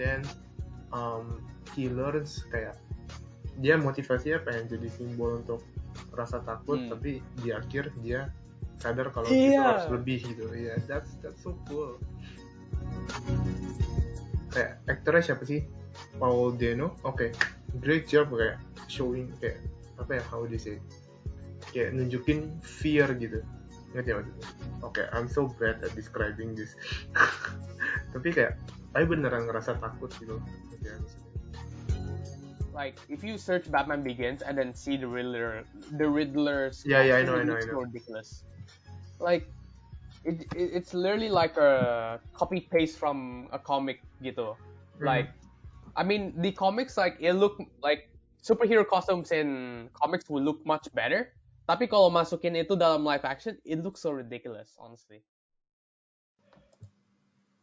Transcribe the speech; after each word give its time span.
then 0.00 0.24
um, 0.90 1.44
he 1.76 1.92
learns 1.92 2.40
kayak 2.48 2.80
dia 3.60 3.76
motivasinya 3.76 4.40
pengen 4.40 4.72
jadi 4.72 4.88
simbol 4.88 5.36
untuk 5.36 5.60
rasa 6.16 6.40
takut 6.40 6.80
Hmm. 6.80 6.90
tapi 6.90 7.20
di 7.38 7.52
akhir 7.52 7.92
dia 8.00 8.32
sadar 8.80 9.12
kalau 9.12 9.28
itu 9.28 9.52
Iya. 9.52 9.60
harus 9.60 9.86
lebih 9.92 10.18
gitu. 10.24 10.48
Iya 10.50 10.80
that's 10.88 11.20
that's 11.20 11.44
so 11.44 11.52
cool. 11.68 12.00
Kayak 14.50 14.82
aktornya 14.88 15.22
siapa 15.22 15.44
sih? 15.44 15.62
Paul 16.16 16.56
Dano? 16.56 16.96
Oke 17.04 17.30
great 17.78 18.08
job 18.10 18.32
kayak 18.34 18.58
showing 18.90 19.30
kayak 19.38 19.62
apa 20.00 20.18
ya 20.18 20.22
how 20.26 20.42
you 20.42 20.58
say 20.58 20.80
kayak 21.70 21.92
nunjukin 21.94 22.48
fear 22.64 23.06
gitu. 23.14 23.44
Ngerti 23.92 24.08
ya 24.10 24.14
maksudnya 24.18 24.46
oke 24.80 25.02
I'm 25.12 25.28
so 25.28 25.46
bad 25.60 25.78
at 25.84 25.92
describing 25.92 26.56
this. 26.56 26.74
Tapi 28.14 28.32
kayak 28.32 28.56
saya 28.90 29.04
beneran 29.06 29.46
ngerasa 29.46 29.78
takut 29.78 30.10
gitu 30.18 30.36
ya 30.82 30.94
maksudnya 30.98 31.30
like 32.74 32.96
if 33.08 33.22
you 33.22 33.36
search 33.36 33.70
Batman 33.70 34.02
Begins 34.02 34.42
and 34.42 34.56
then 34.56 34.74
see 34.74 34.96
the 34.96 35.06
Riddler, 35.06 35.64
the 35.98 36.08
Riddler's 36.08 36.82
Yeah, 36.86 37.02
yeah, 37.02 37.16
I 37.16 37.22
know, 37.22 37.36
I 37.36 37.44
know, 37.44 37.58
I 37.58 37.64
know. 37.66 37.82
ridiculous. 37.82 38.44
Like 39.18 39.50
it, 40.24 40.46
it, 40.56 40.70
it's 40.80 40.94
literally 40.94 41.28
like 41.28 41.56
a 41.56 42.20
copy 42.32 42.68
paste 42.70 42.98
from 42.98 43.48
a 43.52 43.58
comic 43.58 44.00
gitu. 44.22 44.56
Hmm. 44.98 45.04
Like, 45.04 45.28
I 45.96 46.04
mean, 46.04 46.32
the 46.40 46.52
comics 46.52 46.96
like 46.96 47.16
it 47.20 47.34
look 47.34 47.58
like 47.82 48.08
superhero 48.40 48.86
costumes 48.86 49.32
in 49.32 49.90
comics 49.92 50.30
will 50.30 50.42
look 50.42 50.64
much 50.64 50.88
better. 50.94 51.34
Tapi 51.68 51.86
kalau 51.86 52.10
masukin 52.10 52.58
itu 52.58 52.74
dalam 52.74 53.06
live 53.06 53.22
action, 53.22 53.54
it 53.62 53.78
looks 53.78 54.02
so 54.02 54.10
ridiculous, 54.10 54.74
honestly. 54.74 55.22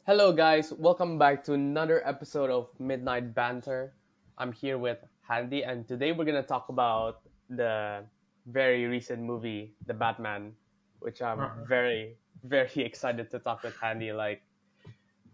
Hello, 0.08 0.32
guys. 0.32 0.72
Welcome 0.72 1.20
back 1.20 1.44
to 1.44 1.54
another 1.54 2.00
episode 2.08 2.50
of 2.50 2.70
Midnight 2.80 3.36
Banter. 3.36 3.92
I'm 4.38 4.54
here 4.54 4.78
with 4.78 5.04
Handy, 5.28 5.66
and 5.66 5.86
today 5.86 6.14
we're 6.14 6.24
gonna 6.24 6.48
talk 6.48 6.70
about 6.70 7.20
the 7.50 8.06
very 8.46 8.86
recent 8.86 9.22
movie, 9.22 9.76
The 9.86 9.94
Batman, 9.94 10.56
which 11.00 11.22
I'm 11.22 11.42
Uh-huh. 11.42 11.66
very, 11.68 12.16
very 12.48 12.88
excited 12.88 13.30
to 13.32 13.40
talk 13.40 13.64
with 13.64 13.76
Handy. 13.82 14.14
Like, 14.14 14.42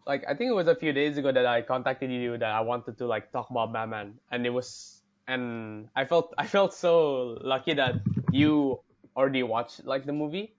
like 0.08 0.26
I 0.28 0.34
think 0.34 0.50
it 0.50 0.58
was 0.58 0.68
a 0.68 0.74
few 0.76 0.92
days 0.92 1.20
ago 1.22 1.32
that 1.32 1.46
I 1.46 1.62
contacted 1.62 2.10
you 2.10 2.40
that 2.40 2.50
I 2.50 2.62
wanted 2.62 2.98
to 2.98 3.06
like 3.06 3.32
talk 3.32 3.52
about 3.52 3.72
Batman, 3.74 4.18
and 4.32 4.42
it 4.44 4.50
was, 4.50 5.04
and 5.28 5.88
I 5.96 6.06
felt, 6.06 6.34
I 6.42 6.48
felt 6.48 6.74
so 6.74 7.38
lucky 7.46 7.76
that 7.76 8.02
you 8.34 8.82
already 9.16 9.44
watched 9.44 9.86
like 9.86 10.10
the 10.10 10.14
movie, 10.18 10.58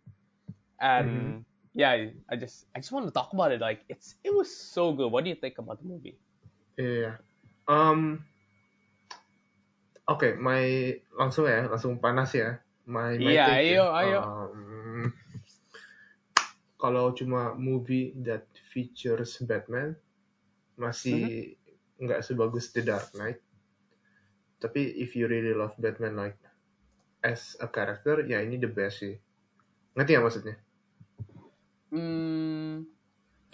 and 0.78 1.44
yeah, 1.75 2.14
I 2.30 2.36
just, 2.39 2.64
I 2.75 2.78
just 2.78 2.94
want 2.94 3.06
to 3.06 3.12
talk 3.12 3.34
about 3.34 3.53
it. 3.53 3.61
Like, 3.61 3.83
it's, 3.91 4.14
it 4.22 4.33
was 4.33 4.48
so 4.48 4.94
good. 4.94 5.11
What 5.11 5.25
do 5.27 5.30
you 5.30 5.36
think 5.36 5.58
about 5.58 5.83
the 5.83 5.86
movie? 5.91 6.16
Iya. 6.78 7.19
Um, 7.66 8.22
Oke, 10.05 10.36
my 10.36 10.92
langsung 11.16 11.48
ya, 11.48 11.64
langsung 11.64 11.97
panas 11.97 12.36
ya. 12.36 12.61
My, 12.84 13.16
my 13.16 13.33
Iya, 13.34 13.47
take 13.48 13.72
ayo, 13.72 13.84
ya. 13.89 14.00
ayo. 14.05 14.19
Um, 14.20 15.08
kalau 16.77 17.16
cuma 17.16 17.56
movie 17.56 18.12
that 18.20 18.44
features 18.69 19.41
Batman 19.41 19.97
masih 20.77 21.56
Mhm. 21.56 22.05
nggak 22.05 22.20
sebagus 22.20 22.69
The 22.77 22.84
Dark 22.84 23.16
Knight. 23.16 23.41
Tapi 24.61 24.92
if 25.00 25.16
you 25.16 25.25
really 25.25 25.56
love 25.56 25.72
Batman 25.81 26.20
like 26.20 26.36
as 27.25 27.56
a 27.64 27.69
character, 27.72 28.20
ya 28.28 28.44
ini 28.44 28.61
the 28.61 28.69
best 28.69 29.00
sih. 29.00 29.16
Ngerti 29.97 30.12
ya 30.12 30.20
maksudnya? 30.20 30.61
Mm, 31.95 32.91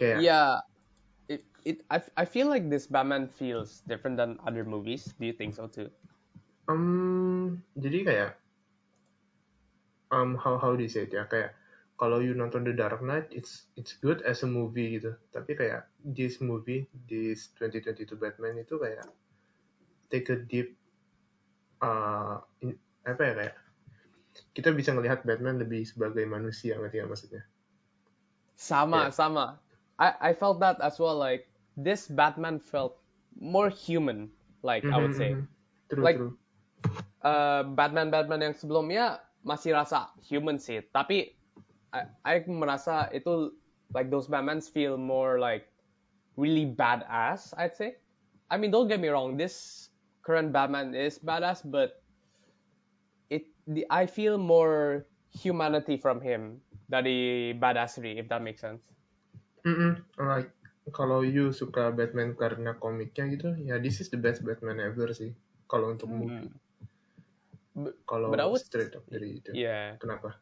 Kayak 0.00 0.18
yeah, 0.24 0.64
it, 1.28 1.44
it, 1.68 1.84
I, 1.92 2.00
I 2.16 2.24
feel 2.24 2.48
like 2.48 2.72
this 2.72 2.88
Batman 2.88 3.28
feels 3.28 3.84
different 3.84 4.16
than 4.16 4.40
other 4.48 4.64
movies. 4.64 5.12
Do 5.20 5.28
you 5.28 5.36
think 5.36 5.52
so 5.52 5.68
too? 5.68 5.92
Um, 6.70 7.60
jadi 7.76 7.98
kayak 8.06 8.30
um 10.10 10.34
how 10.38 10.58
how 10.58 10.74
do 10.74 10.82
you 10.82 10.90
say 10.90 11.06
it 11.06 11.14
ya 11.14 11.26
kayak 11.26 11.54
kalau 12.00 12.18
you 12.18 12.32
nonton 12.34 12.66
The 12.66 12.74
Dark 12.74 13.04
Knight 13.04 13.30
it's 13.30 13.70
it's 13.78 13.94
good 13.98 14.22
as 14.26 14.42
a 14.42 14.48
movie 14.50 14.98
gitu 14.98 15.14
tapi 15.30 15.54
kayak 15.54 15.86
this 16.02 16.42
movie 16.42 16.86
this 17.06 17.54
2022 17.58 18.18
Batman 18.18 18.58
itu 18.58 18.74
kayak 18.78 19.06
take 20.10 20.26
a 20.34 20.38
deep 20.38 20.74
uh, 21.82 22.42
in- 22.64 22.80
apa 23.06 23.22
ya 23.22 23.32
kayak 23.38 23.54
kita 24.54 24.70
bisa 24.74 24.94
ngelihat 24.94 25.22
Batman 25.26 25.58
lebih 25.62 25.86
sebagai 25.86 26.26
manusia 26.26 26.78
ngerti 26.78 27.02
nggak 27.02 27.10
maksudnya 27.10 27.42
Sama, 28.60 29.08
Yeah. 29.08 29.10
sama. 29.10 29.56
I, 29.98 30.30
I 30.30 30.32
felt 30.36 30.60
that 30.60 30.80
as 30.84 31.00
well. 31.00 31.16
Like 31.16 31.48
this 31.76 32.08
Batman 32.08 32.60
felt 32.60 33.00
more 33.40 33.70
human. 33.70 34.32
Like 34.62 34.86
I 34.92 34.98
would 35.00 35.14
Mhm, 35.14 35.16
say, 35.16 35.40
mhm. 35.40 35.48
true 35.90 36.08
Like, 36.08 36.16
true 36.16 36.38
uh, 37.24 37.62
Batman 37.64 38.10
Batman 38.10 38.42
yang 38.50 38.54
sebelumnya 38.56 39.20
masih 39.44 39.74
rasa 39.76 40.12
human 40.24 40.58
sih. 40.60 40.84
Tapi 40.92 41.32
I, 41.92 42.00
I 42.24 42.34
merasa 42.48 43.08
itu 43.12 43.54
like 43.94 44.10
those 44.10 44.28
Batmans 44.28 44.68
feel 44.70 44.96
more 44.96 45.38
like 45.40 45.68
really 46.36 46.66
badass. 46.68 47.52
I'd 47.56 47.76
say. 47.76 47.98
I 48.50 48.58
mean, 48.58 48.70
don't 48.70 48.88
get 48.88 49.00
me 49.00 49.08
wrong. 49.08 49.36
This 49.38 49.88
current 50.22 50.52
Batman 50.52 50.94
is 50.94 51.18
badass, 51.18 51.62
but 51.64 52.02
it 53.30 53.44
the, 53.66 53.86
I 53.90 54.06
feel 54.06 54.38
more 54.38 55.06
humanity 55.32 55.96
from 55.96 56.20
him 56.20 56.62
dari 56.90 57.54
badassery, 57.54 58.18
if 58.18 58.26
that 58.26 58.42
makes 58.42 58.60
sense. 58.60 58.82
Mm-mm. 59.62 60.00
like 60.16 60.50
kalau 60.90 61.20
you 61.20 61.52
suka 61.52 61.92
Batman 61.92 62.32
karena 62.32 62.74
komiknya 62.80 63.28
gitu 63.36 63.52
ya 63.60 63.76
this 63.76 64.00
is 64.00 64.08
the 64.08 64.16
best 64.16 64.40
Batman 64.40 64.80
ever 64.80 65.12
sih 65.12 65.36
kalau 65.68 65.92
untuk 65.92 66.08
movie 66.08 66.48
But, 67.70 67.94
kalau 68.08 68.34
but 68.34 68.42
straight 68.58 68.96
up 68.98 69.04
dari 69.06 69.38
itu 69.38 69.54
yeah. 69.54 69.94
kenapa 70.00 70.34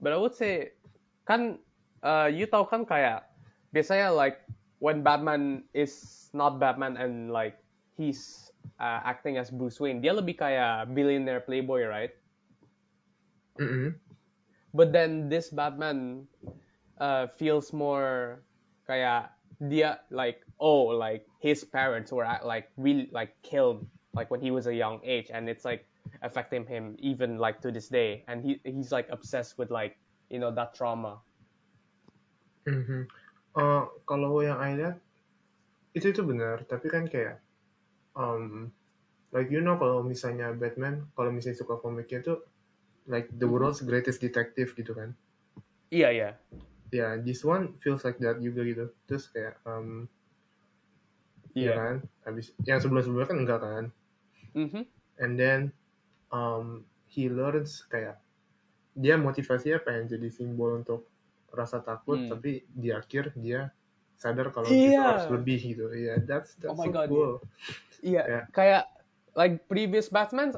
But 0.00 0.12
I 0.12 0.18
would 0.20 0.36
say 0.36 0.76
kan 1.24 1.60
uh, 2.04 2.28
you 2.28 2.46
tahu 2.46 2.68
kan 2.68 2.84
kayak 2.84 3.28
biasanya 3.72 4.12
like 4.12 4.44
when 4.80 5.00
Batman 5.00 5.64
is 5.72 6.28
not 6.36 6.60
Batman 6.60 7.00
and 7.00 7.32
like 7.32 7.56
he's 7.96 8.52
uh, 8.76 9.00
acting 9.04 9.40
as 9.40 9.48
Bruce 9.48 9.80
Wayne, 9.80 10.04
dia 10.04 10.12
lebih 10.12 10.36
kayak 10.36 10.92
billionaire 10.92 11.40
playboy, 11.44 11.88
right? 11.88 12.12
Mm-mm. 13.56 13.96
But 14.76 14.92
then 14.92 15.32
this 15.32 15.48
Batman 15.48 16.28
uh, 17.00 17.32
feels 17.40 17.72
more 17.72 18.44
kayak 18.84 19.32
dia 19.56 20.04
like 20.12 20.44
oh 20.60 20.92
like 20.92 21.24
his 21.40 21.64
parents 21.64 22.12
were 22.12 22.28
uh, 22.28 22.44
like 22.44 22.68
really 22.76 23.08
like 23.08 23.32
killed 23.40 23.88
like 24.12 24.28
when 24.28 24.44
he 24.44 24.52
was 24.52 24.68
a 24.68 24.74
young 24.76 25.00
age 25.00 25.32
and 25.32 25.48
it's 25.48 25.64
like 25.64 25.88
affecting 26.20 26.68
him 26.68 26.94
even 27.00 27.40
like 27.40 27.64
to 27.64 27.72
this 27.72 27.88
day 27.88 28.20
and 28.28 28.44
he 28.44 28.60
he's 28.68 28.92
like 28.92 29.08
obsessed 29.08 29.56
with 29.56 29.72
like 29.72 29.96
you 30.28 30.38
know 30.38 30.52
that 30.52 30.76
trauma. 30.76 31.18
Mhm. 32.68 33.08
Eh, 33.56 33.82
kalau 34.04 34.44
yang 34.44 34.60
I 34.60 34.76
lihat 34.76 34.96
itu 35.96 36.12
itu 36.12 36.20
benar, 36.20 36.60
tapi 36.68 36.92
kan 36.92 37.08
kayak 37.08 37.40
um, 38.12 38.68
like 39.32 39.48
you 39.48 39.64
know 39.64 39.80
kalau 39.80 40.04
misalnya 40.04 40.52
Batman, 40.52 41.08
kalau 41.16 41.32
misalnya 41.32 41.64
suka 41.64 41.80
komiknya 41.80 42.20
tuh 42.20 42.44
like 43.06 43.30
the 43.38 43.46
world's 43.46 43.82
greatest 43.82 44.18
detective 44.18 44.74
gitu 44.74 44.92
kan. 44.92 45.14
Iya 45.90 46.08
iya. 46.10 46.30
Ya, 46.90 47.18
this 47.18 47.42
one 47.42 47.74
feels 47.82 48.06
like 48.06 48.18
that 48.22 48.38
juga 48.38 48.62
gitu. 48.62 48.86
Terus 49.06 49.26
kayak 49.30 49.58
um, 49.66 50.06
ya 51.54 51.72
Iya. 51.72 51.74
kan, 51.74 51.94
habis 52.22 52.52
yang 52.68 52.78
sebelum-sebelumnya 52.78 53.28
kan 53.30 53.38
enggak 53.42 53.60
kan. 53.62 53.84
Mhm. 54.54 54.82
And 55.16 55.32
then 55.40 55.60
um, 56.30 56.84
he 57.08 57.32
learns 57.32 57.86
kayak 57.88 58.20
dia 58.96 59.16
motivasinya 59.16 59.80
pengen 59.82 60.08
jadi 60.08 60.28
simbol 60.32 60.80
untuk 60.80 61.08
rasa 61.52 61.80
takut, 61.80 62.20
Hmm. 62.20 62.30
tapi 62.36 62.64
di 62.68 62.92
akhir 62.92 63.32
dia 63.36 63.72
sadar 64.16 64.48
kalau 64.52 64.68
itu 64.72 64.96
harus 64.96 65.28
lebih 65.28 65.58
gitu. 65.60 65.92
Iya, 65.92 66.24
that's 66.24 66.56
that's 66.60 66.72
Oh 66.72 66.78
my 66.80 66.88
so 66.88 66.92
God, 66.92 67.08
cool. 67.08 67.32
Iya. 68.00 68.22
Ya. 68.24 68.40
Kayak 68.52 68.84
like 69.36 69.68
previous 69.68 70.08
Batman 70.08 70.52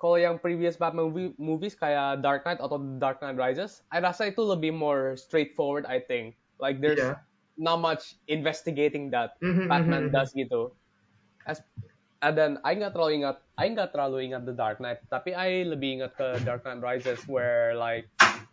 kalau 0.00 0.16
yang 0.16 0.40
previous 0.40 0.80
Batman 0.80 1.12
movie, 1.12 1.32
movies 1.36 1.76
kayak 1.76 2.24
Dark 2.24 2.48
Knight 2.48 2.58
atau 2.58 2.80
Dark 2.98 3.20
Knight 3.20 3.36
Rises, 3.36 3.84
I 3.92 4.00
rasa 4.00 4.32
itu 4.32 4.40
lebih 4.42 4.72
more 4.72 5.14
straightforward 5.20 5.84
I 5.84 6.00
think. 6.00 6.40
Like 6.56 6.80
there's 6.80 6.98
Iya. 6.98 7.20
not 7.60 7.84
much 7.84 8.16
investigating 8.26 9.12
that 9.12 9.36
Mhm, 9.40 9.68
Batman 9.68 10.08
mhm, 10.08 10.12
does 10.12 10.32
gitu. 10.32 10.72
As 11.46 11.60
and 12.24 12.36
then 12.36 12.52
I 12.64 12.76
nggak 12.76 12.92
terlalu 12.96 13.24
ingat, 13.24 13.36
I 13.56 13.68
nggak 13.72 13.92
terlalu 13.92 14.28
ingat 14.32 14.44
The 14.48 14.56
Dark 14.56 14.78
Knight, 14.80 15.04
tapi 15.12 15.32
I 15.36 15.64
lebih 15.68 16.00
ingat 16.00 16.12
ke 16.16 16.28
Dark 16.44 16.64
Knight 16.64 16.80
Rises 16.84 17.24
where 17.28 17.76
like 17.76 18.08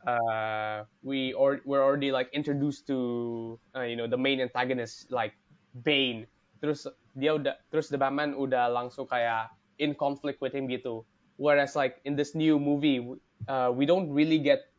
uh 0.08 0.84
we 1.04 1.34
or 1.36 1.60
we're 1.68 1.84
already 1.84 2.12
like 2.12 2.32
introduced 2.32 2.88
to 2.88 3.60
uh, 3.76 3.84
you 3.88 3.96
know 3.96 4.08
the 4.08 4.20
main 4.20 4.40
antagonist 4.44 5.08
like 5.12 5.36
Bane. 5.76 6.28
Terus 6.64 6.88
dia 7.16 7.36
udah 7.38 7.56
terus 7.72 7.88
the 7.92 8.00
Batman 8.00 8.36
udah 8.36 8.72
langsung 8.72 9.08
kayak 9.08 9.52
in 9.80 9.94
conflict 9.96 10.40
with 10.42 10.56
him 10.56 10.68
gitu. 10.72 11.04
Whereas 11.38 11.76
like 11.76 12.02
in 12.06 12.16
this 12.16 12.36
new 12.36 12.60
movie, 12.60 13.06
uh, 13.48 13.72
we 13.74 13.86
don't 13.86 14.12
really 14.12 14.40
get 14.40 14.70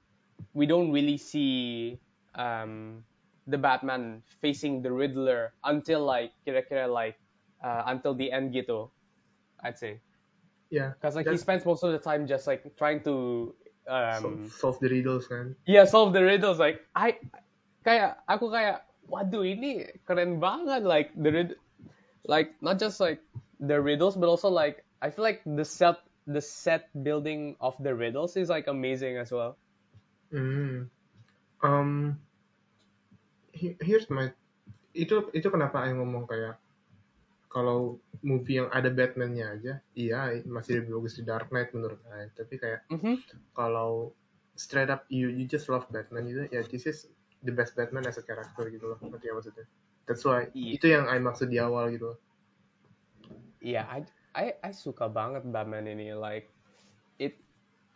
we 0.54 0.66
don't 0.66 0.92
really 0.92 1.16
see 1.16 1.98
um, 2.34 3.02
the 3.46 3.58
Batman 3.58 4.22
facing 4.42 4.82
the 4.82 4.92
Riddler 4.92 5.54
until 5.64 6.04
like 6.04 6.34
kira-kira 6.46 6.90
like 6.90 7.18
uh, 7.62 7.86
until 7.86 8.14
the 8.14 8.30
end 8.30 8.54
gitu. 8.54 8.90
I'd 9.62 9.78
say 9.78 9.98
ya 10.70 10.92
because 10.92 11.16
like 11.16 11.28
he 11.28 11.36
spends 11.36 11.64
most 11.64 11.82
of 11.82 11.92
the 11.92 11.98
time 11.98 12.26
just 12.26 12.46
like 12.46 12.64
trying 12.76 13.00
to 13.00 13.54
um 13.88 14.48
solve 14.52 14.76
the 14.80 14.88
riddles 14.88 15.24
kan 15.26 15.56
yeah 15.64 15.84
solve 15.88 16.12
the 16.12 16.20
riddles 16.20 16.60
like 16.60 16.84
I 16.92 17.16
kayak 17.88 18.20
aku 18.28 18.52
kayak 18.52 18.84
waduh 19.08 19.40
ini 19.40 19.88
keren 20.04 20.36
banget 20.36 20.84
like 20.84 21.16
the 21.16 21.56
like 22.28 22.52
not 22.60 22.76
just 22.76 23.00
like 23.00 23.24
the 23.64 23.80
riddles 23.80 24.12
but 24.12 24.28
also 24.28 24.52
like 24.52 24.84
I 25.00 25.08
feel 25.08 25.24
like 25.24 25.40
the 25.48 25.64
set 25.64 25.96
the 26.28 26.44
set 26.44 26.92
building 27.02 27.56
of 27.58 27.72
the 27.80 27.96
riddles 27.96 28.36
is 28.36 28.52
like 28.52 28.68
amazing 28.68 29.16
as 29.16 29.32
well. 29.32 29.56
Hmm. 30.28 30.92
Um, 31.58 32.20
he- 33.50 33.80
here's 33.80 34.06
my 34.12 34.30
itu 34.92 35.32
itu 35.32 35.48
kenapa 35.48 35.82
Aing 35.88 35.98
ngomong 35.98 36.28
kayak 36.28 36.60
kalau 37.48 37.96
movie 38.20 38.60
yang 38.60 38.68
ada 38.68 38.92
Batman-nya 38.92 39.56
aja, 39.56 39.72
iya 39.96 40.36
masih 40.44 40.84
lebih 40.84 41.00
bagus 41.00 41.16
di 41.16 41.24
Dark 41.24 41.48
Knight 41.48 41.72
menurut 41.72 41.96
Aing. 42.12 42.28
Tapi 42.36 42.54
kayak 42.60 42.84
Mm-hmm. 42.92 43.14
kalau 43.56 44.12
straight 44.52 44.92
up 44.92 45.08
you 45.08 45.32
you 45.32 45.48
just 45.48 45.72
love 45.72 45.88
Batman 45.88 46.28
gitu, 46.28 46.44
ya 46.52 46.60
this 46.68 46.84
is 46.84 47.08
the 47.40 47.54
best 47.54 47.72
Batman 47.72 48.04
as 48.04 48.20
a 48.20 48.24
character 48.26 48.68
gitu 48.68 48.84
loh, 48.92 48.98
ngerti 49.00 49.30
ya 49.30 49.34
maksudnya. 49.34 49.66
That's 50.04 50.24
why 50.28 50.52
Iya. 50.52 50.70
itu 50.76 50.86
yang 50.92 51.08
Aing 51.08 51.24
maksud 51.24 51.48
di 51.48 51.56
awal 51.56 51.88
gitu. 51.88 52.12
loh. 52.12 52.18
Yeah, 53.58 53.88
I, 53.90 54.06
I 54.38 54.54
I 54.62 54.70
suka 54.70 55.10
banget 55.10 55.42
Batman 55.50 55.90
ini 55.90 56.14
like 56.14 56.46
it 57.18 57.34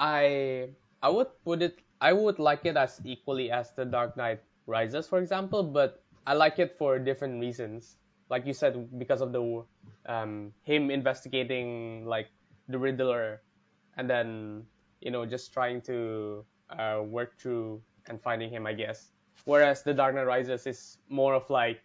I 0.02 0.66
I 0.98 1.08
would 1.08 1.30
put 1.46 1.62
it 1.62 1.78
I 2.02 2.10
would 2.10 2.42
like 2.42 2.66
it 2.66 2.74
as 2.74 2.98
equally 3.06 3.54
as 3.54 3.70
the 3.78 3.86
Dark 3.86 4.18
Knight 4.18 4.42
Rises 4.66 5.06
for 5.06 5.22
example, 5.22 5.62
but 5.62 6.02
I 6.26 6.34
like 6.34 6.58
it 6.58 6.74
for 6.74 6.98
different 6.98 7.38
reasons. 7.38 7.94
Like 8.26 8.42
you 8.42 8.54
said 8.54 8.74
because 8.98 9.22
of 9.22 9.30
the 9.30 9.62
um 10.10 10.50
him 10.66 10.90
investigating 10.90 12.02
like 12.10 12.26
the 12.66 12.78
Riddler 12.78 13.46
and 13.94 14.10
then 14.10 14.62
you 14.98 15.14
know 15.14 15.22
just 15.22 15.54
trying 15.54 15.78
to 15.86 16.42
uh, 16.74 17.06
work 17.06 17.38
through 17.38 17.78
and 18.10 18.18
finding 18.18 18.50
him 18.50 18.66
I 18.66 18.74
guess. 18.74 19.14
Whereas 19.46 19.86
the 19.86 19.94
Dark 19.94 20.18
Knight 20.18 20.26
Rises 20.26 20.66
is 20.66 20.98
more 21.06 21.38
of 21.38 21.46
like 21.50 21.78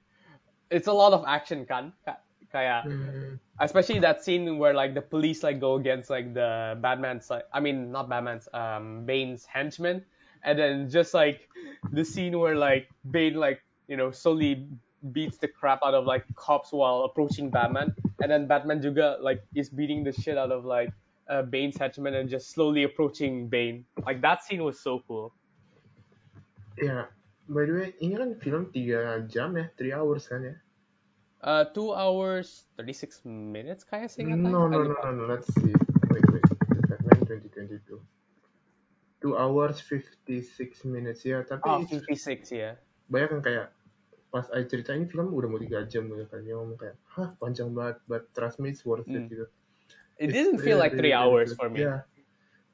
it's 0.73 0.89
a 0.89 0.93
lot 0.93 1.13
of 1.13 1.25
action 1.29 1.65
kan 1.65 1.93
Ka- 2.05 2.21
kayak 2.51 2.87
Hmm. 2.87 3.37
especially 3.59 3.99
that 3.99 4.23
scene 4.23 4.57
where 4.57 4.73
like 4.73 4.93
the 4.93 5.01
police 5.01 5.41
like 5.43 5.59
go 5.59 5.75
against 5.75 6.09
like 6.09 6.33
the 6.33 6.77
Batman's 6.79 7.29
like 7.29 7.45
I 7.53 7.59
mean 7.59 7.91
not 7.91 8.09
Batman's 8.09 8.47
um 8.53 9.05
Bane's 9.05 9.45
henchmen. 9.45 10.05
And 10.45 10.55
then 10.59 10.89
just 10.89 11.13
like 11.13 11.49
the 11.91 12.05
scene 12.05 12.37
where 12.39 12.55
like 12.55 12.87
Bane 13.09 13.35
like 13.35 13.59
you 13.89 13.97
know 13.97 14.11
slowly 14.11 14.67
beats 15.11 15.37
the 15.37 15.47
crap 15.47 15.81
out 15.83 15.93
of 15.93 16.05
like 16.05 16.23
cops 16.35 16.71
while 16.71 17.03
approaching 17.03 17.49
Batman. 17.49 17.95
And 18.21 18.31
then 18.31 18.47
Batman 18.47 18.81
juga 18.81 19.17
like 19.19 19.41
is 19.55 19.69
beating 19.69 20.03
the 20.05 20.13
shit 20.13 20.37
out 20.37 20.51
of 20.53 20.63
like 20.63 20.93
uh, 21.27 21.41
Bane's 21.41 21.77
henchmen 21.77 22.13
and 22.15 22.29
just 22.29 22.51
slowly 22.51 22.83
approaching 22.83 23.47
Bane. 23.49 23.85
Like 24.05 24.21
that 24.21 24.43
scene 24.43 24.63
was 24.63 24.79
so 24.79 25.01
cool. 25.07 25.33
Ya, 26.77 27.09
by 27.49 27.65
the 27.65 27.73
way, 27.73 27.87
ini 27.97 28.13
kan 28.21 28.37
film 28.37 28.69
3 28.69 29.25
jam 29.25 29.57
ya, 29.57 29.65
3 29.75 29.97
hours 29.97 30.29
kan 30.29 30.45
ya. 30.45 30.55
Uh 31.47 31.63
two 31.71 31.95
hours 31.95 32.67
36 32.75 33.23
minutes 33.23 33.87
kayak 33.87 34.11
seingat 34.11 34.35
No, 34.35 34.67
no, 34.67 34.83
no, 34.83 34.91
no, 34.91 35.09
no. 35.15 35.23
Let's 35.31 35.47
see. 35.55 35.71
Wait, 36.11 36.25
wait. 36.27 36.43
Batman 36.91 37.23
2022. 37.23 38.03
2 39.23 39.33
hours 39.33 39.79
56 39.81 40.83
minutes 40.85 41.23
ya, 41.25 41.41
tapi 41.41 41.65
oh 41.65 41.81
it's 41.81 42.03
56 42.05 42.51
ya 42.53 42.75
banyak 43.07 43.39
yang 43.39 43.43
kayak 43.43 43.65
pas 44.27 44.45
I 44.51 44.67
cerita 44.67 44.91
ini 44.91 45.07
film 45.07 45.31
udah 45.31 45.47
mau 45.47 45.57
3 45.57 45.87
jam 45.87 46.03
gitu 46.11 46.27
kan. 46.27 46.43
Dia 46.43 46.59
ngomong 46.59 46.75
kayak, 46.77 46.95
hah 47.15 47.31
panjang 47.39 47.71
banget, 47.71 47.97
but 48.05 48.27
trust 48.35 48.59
me 48.59 48.69
it's 48.69 48.83
worth 48.83 49.07
it 49.07 49.15
Hmm. 49.15 49.31
gitu. 49.31 49.47
it 50.19 50.29
It's 50.29 50.35
didn't 50.35 50.59
feel 50.59 50.75
like 50.77 50.93
three 50.93 51.15
really, 51.15 51.17
really 51.17 51.47
hours 51.47 51.49
good. 51.55 51.57
for 51.57 51.69
me 51.71 51.87
Yeah. 51.87 52.03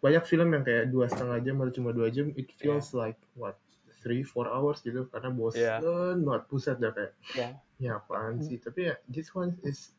Banyak 0.04 0.24
film 0.28 0.52
yang 0.52 0.68
kayak 0.68 0.92
dua 0.92 1.08
setengah 1.08 1.40
jam 1.40 1.56
atau 1.64 1.72
cuma 1.80 1.96
2 1.96 2.12
jam, 2.12 2.28
it 2.36 2.52
feels 2.60 2.92
like 2.92 3.16
what 3.40 3.56
3 4.04 4.28
4 4.28 4.52
hours 4.52 4.84
gitu 4.84 5.08
karena 5.10 5.30
bosen 5.32 5.64
Yeah. 5.64 5.80
banget, 5.82 6.44
pusat 6.52 6.76
dah 6.84 6.92
kayak 6.92 7.14
yeah 7.34 7.54
ya 7.82 8.00
apaan 8.00 8.40
sih? 8.40 8.60
Tapi 8.62 8.94
ya 8.94 8.96
this 9.12 9.34
one 9.36 9.56
is 9.66 9.92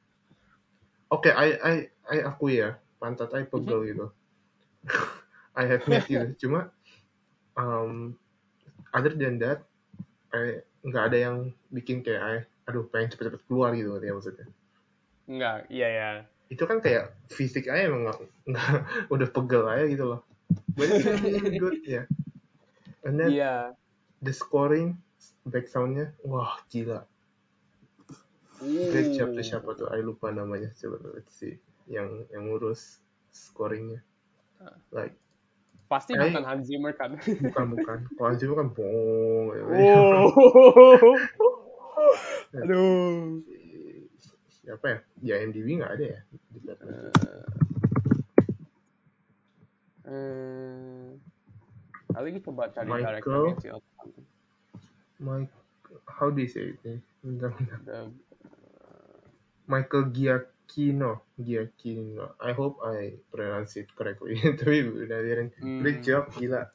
oke 1.13 1.29
I 1.29 1.59
I 1.61 1.75
I 2.09 2.17
akui 2.25 2.61
ya 2.63 2.79
pantat 3.01 3.33
I 3.37 3.45
pegel 3.45 3.85
gitu. 3.85 4.07
I 5.61 5.65
have 5.69 5.85
met 5.89 6.05
gitu 6.09 6.33
cuma 6.47 6.73
um, 7.57 8.17
other 8.91 9.13
than 9.13 9.37
that 9.43 9.65
I 10.33 10.65
nggak 10.85 11.05
ada 11.13 11.19
yang 11.19 11.37
bikin 11.73 12.01
kayak 12.05 12.23
I 12.23 12.35
aduh 12.65 12.89
pengen 12.89 13.13
cepet-cepet 13.13 13.45
keluar 13.45 13.77
gitu 13.77 13.97
ya 14.01 14.13
maksudnya? 14.17 14.49
Enggak, 15.29 15.69
iya 15.73 15.89
ya. 15.89 16.11
itu 16.53 16.61
kan 16.69 16.79
kayak 16.81 17.17
fisik 17.33 17.67
aja 17.73 17.89
emang 17.89 18.05
nggak 18.09 18.19
nggak 18.53 18.69
udah 19.15 19.29
pegel 19.33 19.65
aja 19.69 19.85
gitu 19.89 20.05
loh. 20.05 20.21
But 20.77 20.93
it's 20.93 21.05
really, 21.05 21.57
good 21.57 21.81
ya. 21.85 22.05
And 23.05 23.17
then 23.21 23.33
Iya. 23.33 23.73
The 24.25 24.33
scoring 24.33 24.97
back 25.45 25.69
soundnya 25.69 26.11
wah 26.25 26.57
gila 26.73 27.05
Great 28.65 29.13
tuh 29.19 29.45
siapa 29.45 29.77
tuh? 29.77 29.93
I 29.93 30.01
lupa 30.01 30.33
namanya. 30.33 30.73
Coba 30.73 30.97
let's 31.13 31.37
see. 31.37 31.61
Yang 31.85 32.25
yang 32.33 32.49
ngurus 32.49 32.97
scoringnya. 33.29 34.01
Like 34.89 35.13
Pasti 35.85 36.17
I- 36.17 36.33
bukan 36.33 36.45
Hans 36.49 36.65
Zimmer 36.65 36.97
kan. 36.97 37.21
bukan 37.21 37.65
bukan. 37.77 37.99
Kalau 38.17 38.25
Hans 38.33 38.41
Zimmer 38.41 38.57
kan 38.57 38.73
bohong. 38.73 39.47
Oh. 39.53 40.33
Aduh. 42.65 43.45
Siapa 44.65 44.87
ya? 44.89 44.99
Di 45.21 45.29
IMDb 45.37 45.69
nggak 45.85 45.93
ada 46.01 46.05
ya? 46.09 46.21
Di. 46.49 46.59
Hmm. 50.09 51.21
Kali 52.15 52.29
kita 52.33 52.49
coba 52.49 52.71
cari 52.73 52.89
Michael. 52.89 53.05
directornya 53.21 53.55
sih. 53.61 53.71
Mike, 55.19 55.51
how 56.09 56.31
do 56.31 56.43
you 56.43 56.49
say 56.49 56.75
it? 56.75 56.79
nih? 56.85 57.01
Bentar, 57.23 57.51
bentar. 57.55 57.79
The- 57.85 58.11
Michael 59.67 60.13
Giacchino. 60.13 61.25
Giacchino. 61.41 62.37
I 62.41 62.53
hope 62.53 62.77
I 62.85 63.17
pronounce 63.33 63.77
it 63.81 63.89
correctly. 63.97 64.37
Tapi 64.61 64.85
udah 64.85 65.19
biarin. 65.25 65.49
Great 65.81 66.05
Hmm. 66.05 66.07
job, 66.07 66.29
gila. 66.37 66.69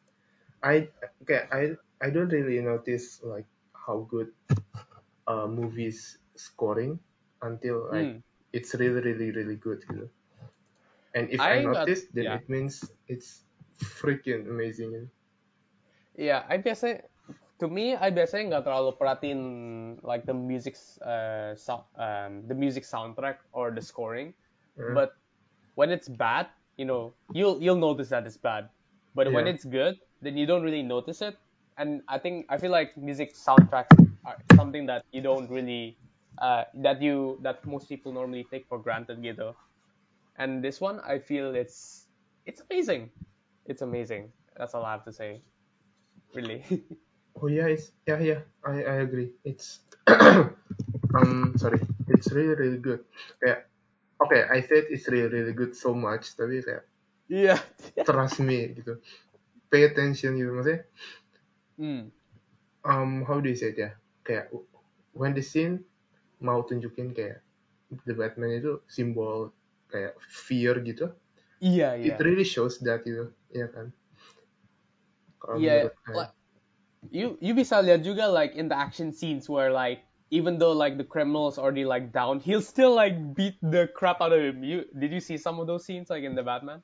I 0.65 0.89
kayak 1.23 1.45
I 1.53 1.63
I 2.01 2.07
don't 2.09 2.31
really 2.31 2.59
notice 2.59 3.21
like 3.23 3.47
how 3.75 4.03
good 4.09 4.33
uh, 5.29 5.47
movies 5.47 6.17
scoring 6.35 6.99
until 7.45 7.87
like 7.93 8.09
Hmm. 8.09 8.25
it's 8.51 8.73
really 8.75 8.99
really 9.03 9.29
really 9.31 9.55
good 9.59 9.85
gitu. 9.87 10.09
And 11.13 11.29
if 11.33 11.41
I, 11.41 11.61
I 11.61 11.65
notice, 11.65 12.05
then 12.13 12.25
yeah. 12.25 12.37
it 12.37 12.45
means 12.49 12.85
it's 13.09 13.45
freaking 13.77 14.45
amazing. 14.49 15.09
Iya, 16.19 16.43
I 16.49 16.59
biasanya 16.59 17.07
to 17.59 17.67
me 17.67 17.95
I 17.95 18.09
biasanya 18.11 18.55
nggak 18.55 18.63
terlalu 18.67 18.91
perhatiin 18.99 19.41
like 20.03 20.25
the 20.25 20.35
music 20.35 20.75
uh, 21.03 21.55
sou- 21.55 21.87
um, 21.99 22.47
the 22.47 22.55
music 22.55 22.83
soundtrack 22.83 23.43
or 23.53 23.71
the 23.71 23.81
scoring. 23.83 24.33
Uh, 24.79 24.93
But 24.93 25.11
when 25.75 25.91
it's 25.91 26.07
bad, 26.09 26.47
you 26.77 26.85
know, 26.85 27.15
you'll 27.33 27.59
you'll 27.61 27.79
notice 27.79 28.09
that 28.09 28.25
it's 28.27 28.37
bad. 28.39 28.69
But 29.15 29.31
when 29.33 29.47
it's 29.47 29.65
good, 29.65 29.99
then 30.21 30.37
you 30.37 30.45
don't 30.45 30.63
really 30.63 30.83
notice 30.83 31.21
it. 31.21 31.35
And 31.77 32.01
I 32.07 32.19
think 32.19 32.45
I 32.49 32.57
feel 32.57 32.71
like 32.71 32.95
music 32.97 33.35
soundtracks 33.35 33.95
are 34.25 34.37
something 34.55 34.85
that 34.87 35.03
you 35.11 35.21
don't 35.21 35.49
really 35.49 35.99
uh, 36.39 36.65
that 36.83 37.01
you 37.01 37.39
that 37.43 37.65
most 37.65 37.87
people 37.89 38.11
normally 38.13 38.45
take 38.49 38.67
for 38.67 38.79
granted 38.79 39.19
gitu. 39.23 39.55
And 40.37 40.63
this 40.63 40.79
one, 40.81 40.99
I 41.03 41.19
feel 41.19 41.55
it's 41.55 42.07
it's 42.45 42.61
amazing. 42.69 43.11
It's 43.65 43.81
amazing. 43.81 44.31
That's 44.57 44.73
all 44.75 44.85
I 44.85 44.91
have 44.95 45.05
to 45.05 45.13
say. 45.13 45.43
Really. 46.33 46.63
oh 47.41 47.47
yeah, 47.47 47.67
it's 47.71 47.91
yeah 48.05 48.19
yeah 48.19 48.41
I 48.61 48.83
I 48.83 48.95
agree. 49.03 49.33
It's 49.43 49.79
um 51.15 51.55
sorry, 51.57 51.81
it's 52.11 52.31
really 52.31 52.55
really 52.55 52.79
good. 52.79 53.03
Kayak 53.41 53.67
okay, 54.21 54.45
I 54.47 54.61
said 54.63 54.91
it's 54.91 55.07
really 55.07 55.31
really 55.31 55.55
good 55.55 55.75
so 55.75 55.95
much, 55.95 56.35
tapi 56.35 56.61
kayak 56.61 56.83
yeah. 57.31 57.59
trust 58.03 58.43
me 58.43 58.75
gitu. 58.75 58.99
Pay 59.71 59.89
attention 59.89 60.35
gitu 60.35 60.51
maksudnya. 60.53 60.83
Hmm. 61.79 62.11
um 62.85 63.25
how 63.27 63.39
do 63.39 63.49
you 63.49 63.55
say 63.55 63.71
it 63.71 63.77
ya 63.77 63.91
kayak 64.23 64.51
when 65.13 65.33
the 65.35 65.43
scene 65.43 65.83
mau 66.39 66.63
tunjukin 66.63 67.11
kayak 67.11 67.43
the 68.07 68.13
Batman 68.15 68.55
itu 68.55 68.79
simbol 68.87 69.51
kayak 69.91 70.15
fear 70.21 70.79
gitu 70.85 71.11
Iya, 71.59 71.99
iya. 71.99 72.15
it 72.15 72.23
really 72.23 72.47
shows 72.47 72.79
that 72.79 73.03
gitu 73.03 73.35
ya 73.51 73.67
kan 73.67 73.91
kalau 75.43 75.59
Yeah, 75.59 75.91
like, 76.07 76.31
you 77.07 77.39
you 77.39 77.55
bisa 77.55 77.79
lihat 77.79 78.03
juga 78.03 78.27
like 78.27 78.59
in 78.59 78.67
the 78.67 78.75
action 78.75 79.15
scenes 79.15 79.47
where 79.47 79.71
like 79.71 80.03
even 80.29 80.59
though 80.59 80.75
like 80.75 80.99
the 80.99 81.07
criminals 81.07 81.57
already 81.57 81.87
like 81.87 82.11
down, 82.11 82.39
he'll 82.43 82.61
still 82.61 82.93
like 82.93 83.15
beat 83.33 83.57
the 83.63 83.89
crap 83.95 84.21
out 84.21 84.35
of 84.35 84.43
him. 84.43 84.61
You 84.61 84.85
did 84.93 85.15
you 85.15 85.23
see 85.23 85.39
some 85.39 85.57
of 85.57 85.65
those 85.65 85.87
scenes 85.87 86.11
like 86.11 86.27
in 86.27 86.35
the 86.35 86.43
Batman? 86.43 86.83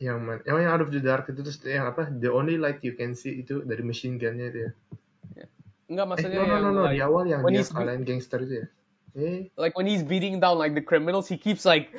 yang 0.00 0.24
mana 0.24 0.40
yang 0.48 0.64
yang 0.64 0.72
out 0.72 0.80
of 0.80 0.88
the 0.88 1.00
dark 1.04 1.28
itu 1.28 1.44
terus 1.44 1.60
yang 1.60 1.84
apa 1.84 2.08
the 2.24 2.32
only 2.32 2.56
light 2.56 2.80
you 2.80 2.96
can 2.96 3.12
see 3.12 3.44
itu 3.44 3.60
dari 3.68 3.84
machine 3.84 4.16
gunnya 4.16 4.48
itu 4.48 4.60
ya 4.64 4.72
Enggak 5.92 6.06
eh 6.06 6.08
maksudnya 6.08 6.38
no 6.40 6.44
no 6.48 6.48
yang 6.48 6.62
no 6.64 6.70
no 6.72 6.82
like 6.88 6.96
di 6.96 7.00
awal 7.04 7.24
yang 7.28 7.40
dia 7.44 7.64
kalahin 7.68 8.02
gangster 8.08 8.40
itu 8.40 8.64
ya 8.64 8.66
Eh, 8.66 8.79
Like 9.56 9.76
when 9.76 9.86
he's 9.86 10.02
beating 10.02 10.40
down 10.40 10.58
like 10.58 10.74
the 10.74 10.80
criminals, 10.80 11.28
he 11.28 11.36
keeps 11.36 11.64
like, 11.64 11.90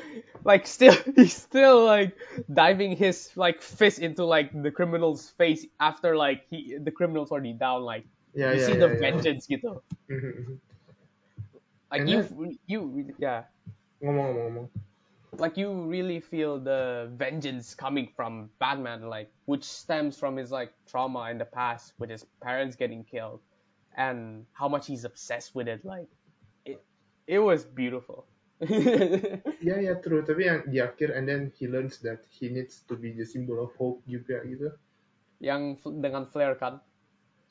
like 0.43 0.67
still 0.67 0.95
he's 1.15 1.35
still 1.35 1.85
like 1.85 2.15
diving 2.51 2.95
his 2.95 3.31
like 3.35 3.61
fist 3.61 3.99
into 3.99 4.25
like 4.25 4.51
the 4.53 4.71
criminal's 4.71 5.29
face 5.31 5.65
after 5.79 6.15
like 6.15 6.43
he 6.49 6.77
the 6.81 6.91
criminal's 6.91 7.31
already 7.31 7.53
down. 7.53 7.83
Like 7.83 8.05
yeah, 8.33 8.53
you 8.53 8.59
yeah, 8.59 8.65
see 8.65 8.73
yeah, 8.73 8.79
the 8.79 8.87
vengeance 8.89 9.47
gitu. 9.47 9.81
Mhm, 10.09 10.31
mhm. 10.39 10.57
Like 11.91 12.01
And 12.01 12.09
you 12.09 12.17
then- 12.21 12.59
you 12.67 13.13
yeah. 13.17 13.43
Ngomong-ngomong, 14.01 14.69
like 15.37 15.57
you 15.57 15.71
really 15.87 16.19
feel 16.19 16.59
the 16.59 17.09
vengeance 17.15 17.75
coming 17.75 18.07
from 18.15 18.49
Batman, 18.59 19.09
like 19.09 19.31
which 19.45 19.63
stems 19.63 20.17
from 20.17 20.35
his 20.37 20.51
like 20.51 20.73
trauma 20.87 21.29
in 21.31 21.37
the 21.37 21.45
past 21.45 21.93
with 21.99 22.09
his 22.09 22.25
parents 22.41 22.75
getting 22.75 23.03
killed, 23.03 23.41
and 23.95 24.45
how 24.53 24.67
much 24.67 24.87
he's 24.87 25.05
obsessed 25.05 25.55
with 25.55 25.67
it. 25.67 25.83
Like 25.85 26.07
it, 27.31 27.39
was 27.39 27.63
beautiful. 27.63 28.27
ya 29.63 29.79
ya 29.79 29.95
true. 30.03 30.21
Tapi 30.21 30.45
yang 30.45 30.59
di 30.67 30.83
akhir, 30.83 31.15
and 31.15 31.25
then 31.25 31.49
he 31.55 31.65
learns 31.65 31.97
that 32.03 32.21
he 32.27 32.51
needs 32.51 32.83
to 32.85 32.93
be 32.93 33.15
the 33.15 33.25
symbol 33.25 33.57
of 33.63 33.71
hope 33.79 34.03
juga 34.05 34.43
gitu. 34.45 34.69
Yang 35.39 35.81
dengan 36.03 36.27
flare 36.27 36.59
kan. 36.59 36.83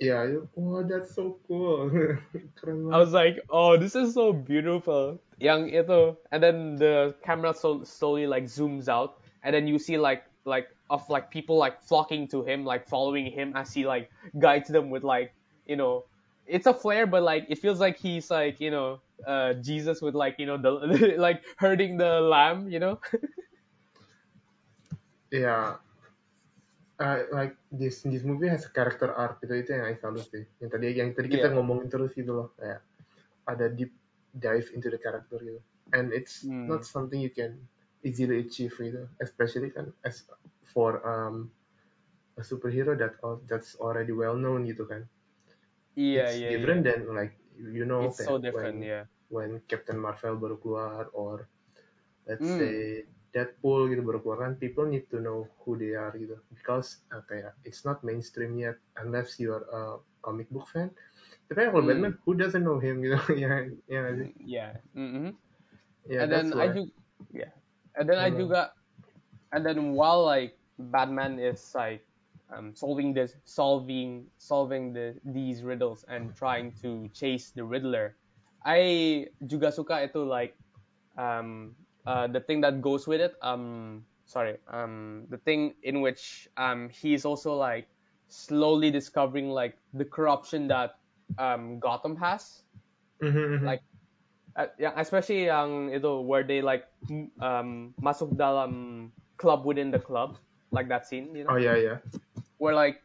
Itu, 0.00 0.48
wow, 0.56 0.80
oh, 0.80 0.82
that's 0.86 1.12
so 1.12 1.36
cool. 1.44 1.92
Keren 2.56 2.88
I 2.88 2.96
was 2.96 3.12
like, 3.12 3.36
oh, 3.52 3.76
this 3.76 3.92
is 3.92 4.16
so 4.16 4.32
beautiful. 4.32 5.20
Yang 5.36 5.76
itu, 5.76 6.16
and 6.32 6.40
then 6.40 6.80
the 6.80 7.12
camera 7.20 7.52
so, 7.52 7.84
slowly 7.84 8.24
like 8.24 8.48
zooms 8.48 8.88
out, 8.88 9.20
and 9.44 9.52
then 9.52 9.68
you 9.68 9.76
see 9.76 10.00
like 10.00 10.24
like 10.48 10.72
of 10.88 11.04
like 11.12 11.28
people 11.28 11.60
like 11.60 11.84
flocking 11.84 12.24
to 12.32 12.40
him, 12.40 12.64
like 12.64 12.88
following 12.88 13.28
him 13.28 13.52
as 13.52 13.76
he 13.76 13.84
like 13.84 14.08
guides 14.40 14.72
them 14.72 14.88
with 14.88 15.04
like 15.04 15.36
you 15.70 15.76
know, 15.76 16.04
it's 16.50 16.66
a 16.66 16.74
flare, 16.74 17.06
but 17.06 17.22
like 17.22 17.46
it 17.48 17.58
feels 17.58 17.80
like 17.80 17.98
he's 17.98 18.30
like 18.30 18.60
you 18.60 18.70
know, 18.70 19.00
uh, 19.26 19.54
Jesus 19.54 20.02
with 20.02 20.14
like 20.14 20.36
you 20.38 20.46
know 20.46 20.58
the 20.58 21.14
like 21.18 21.44
herding 21.58 21.96
the 21.98 22.20
lamb, 22.20 22.68
you 22.68 22.78
know. 22.80 23.00
yeah, 25.30 25.76
uh, 26.98 27.22
like 27.32 27.56
this 27.72 28.02
this 28.02 28.22
movie 28.22 28.48
has 28.48 28.64
a 28.66 28.72
character 28.78 29.08
arc 29.12 29.40
gitu 29.42 29.54
itu 29.62 29.70
yang 29.74 29.84
I 29.90 29.94
salut 29.98 30.26
sih. 30.30 30.44
Yang 30.60 30.70
tadi 30.74 30.86
yang 30.94 31.10
tadi 31.16 31.28
kita 31.32 31.48
Yeah. 31.48 31.54
ngomongin 31.54 31.88
terus 31.90 32.12
gitu 32.14 32.32
loh, 32.34 32.48
kayak 32.58 32.80
ada 33.48 33.66
deep 33.72 33.92
dive 34.36 34.68
into 34.76 34.88
the 34.92 35.00
character 35.00 35.38
gitu. 35.40 35.60
And 35.96 36.12
it's 36.14 36.34
Hmm. 36.42 36.70
not 36.70 36.86
something 36.86 37.18
you 37.20 37.32
can 37.32 37.66
easily 38.06 38.44
achieve 38.46 38.74
gitu, 38.78 39.08
especially 39.22 39.70
kan 39.74 39.92
as 40.06 40.26
for 40.74 41.02
um, 41.04 41.50
a 42.38 42.42
superhero 42.44 42.94
that 42.98 43.18
that's 43.46 43.76
already 43.80 44.12
well 44.14 44.36
known 44.38 44.66
gitu 44.68 44.86
kan. 44.88 45.06
Yeah, 46.00 46.30
it's 46.30 46.40
yeah, 46.42 46.52
different 46.52 46.82
yeah. 46.82 46.84
than 46.84 47.14
like 47.14 47.34
you 47.58 47.84
know 47.84 48.14
It's 48.14 48.22
so 48.22 48.38
different, 48.38 48.82
when, 48.82 48.82
yeah. 48.82 49.04
when 49.28 49.60
Captain 49.68 49.98
Marvel 49.98 50.36
baru 50.36 50.56
keluar 50.60 51.06
or 51.12 51.48
let's 52.26 52.46
Hmm. 52.46 52.60
say 52.60 53.04
Deadpool 53.34 53.90
gitu 53.92 54.02
baru 54.02 54.18
keluar 54.24 54.38
kan 54.48 54.52
people 54.58 54.86
need 54.88 55.06
to 55.12 55.18
know 55.22 55.46
who 55.64 55.76
they 55.78 55.94
are 55.94 56.12
gitu 56.16 56.36
because 56.52 57.04
uh, 57.14 57.22
kayak 57.30 57.54
it's 57.66 57.84
not 57.86 58.02
mainstream 58.04 58.56
yet 58.58 58.78
unless 58.98 59.38
you 59.38 59.52
are 59.54 59.66
a 59.70 59.82
comic 60.24 60.48
book 60.50 60.66
fan 60.70 60.90
tapi 61.50 61.68
kalau 61.70 61.82
Hmm. 61.82 61.86
Batman 61.86 62.14
who 62.26 62.34
doesn't 62.36 62.64
know 62.64 62.78
him 62.82 63.00
gitu 63.04 63.18
ya 63.42 63.66
ya 63.88 64.00
Yeah. 64.38 64.76
hmm 64.94 65.30
yeah 66.08 66.24
and 66.24 66.32
then 66.32 66.52
that's 66.52 66.54
I 66.54 66.68
why 66.68 66.68
do, 66.68 66.88
yeah. 67.32 67.52
And 67.96 68.08
then 68.08 68.18
I 68.18 68.30
Ano? 68.30 68.30
juga, 68.30 68.72
and 69.52 69.64
then 69.66 69.92
while 69.94 70.24
like 70.24 70.58
Batman 70.78 71.38
is 71.38 71.60
like 71.74 72.04
um, 72.52 72.74
solving 72.74 73.14
this, 73.14 73.36
solving, 73.44 74.26
solving 74.38 74.92
the 74.92 75.16
these 75.24 75.62
riddles 75.62 76.04
and 76.08 76.34
trying 76.34 76.72
to 76.82 77.08
chase 77.14 77.50
the 77.50 77.64
Riddler, 77.64 78.16
I 78.64 79.28
juga 79.42 79.72
suka 79.72 80.02
itu 80.04 80.22
like 80.24 80.56
um 81.16 81.74
uh 82.06 82.26
the 82.28 82.40
thing 82.40 82.60
that 82.62 82.80
goes 82.82 83.06
with 83.06 83.20
it. 83.20 83.34
Um, 83.42 84.04
sorry, 84.26 84.58
um 84.70 85.26
the 85.30 85.38
thing 85.38 85.74
in 85.82 86.00
which 86.00 86.48
um 86.56 86.88
he's 86.90 87.24
also 87.24 87.54
like 87.54 87.88
slowly 88.28 88.90
discovering 88.90 89.50
like 89.50 89.78
the 89.92 90.04
corruption 90.04 90.68
that 90.68 90.98
um 91.38 91.78
Gotham 91.80 92.16
has 92.16 92.62
Mhm, 93.20 93.36
mhm. 93.60 93.66
like 93.66 93.82
uh, 94.56 94.68
yang 94.78 94.94
especially 94.96 95.46
yang 95.46 95.90
itu 95.92 96.20
where 96.24 96.44
they 96.44 96.62
like 96.62 96.88
um 97.40 97.94
masuk 98.00 98.34
dalam 98.36 99.08
club 99.36 99.64
within 99.64 99.90
the 99.90 100.00
club 100.00 100.38
like 100.70 100.88
that 100.88 101.06
scene 101.06 101.34
you 101.34 101.44
know? 101.44 101.50
Oh 101.50 101.56
yeah, 101.56 101.76
yeah. 101.76 101.96
where 102.58 102.74
like 102.74 103.02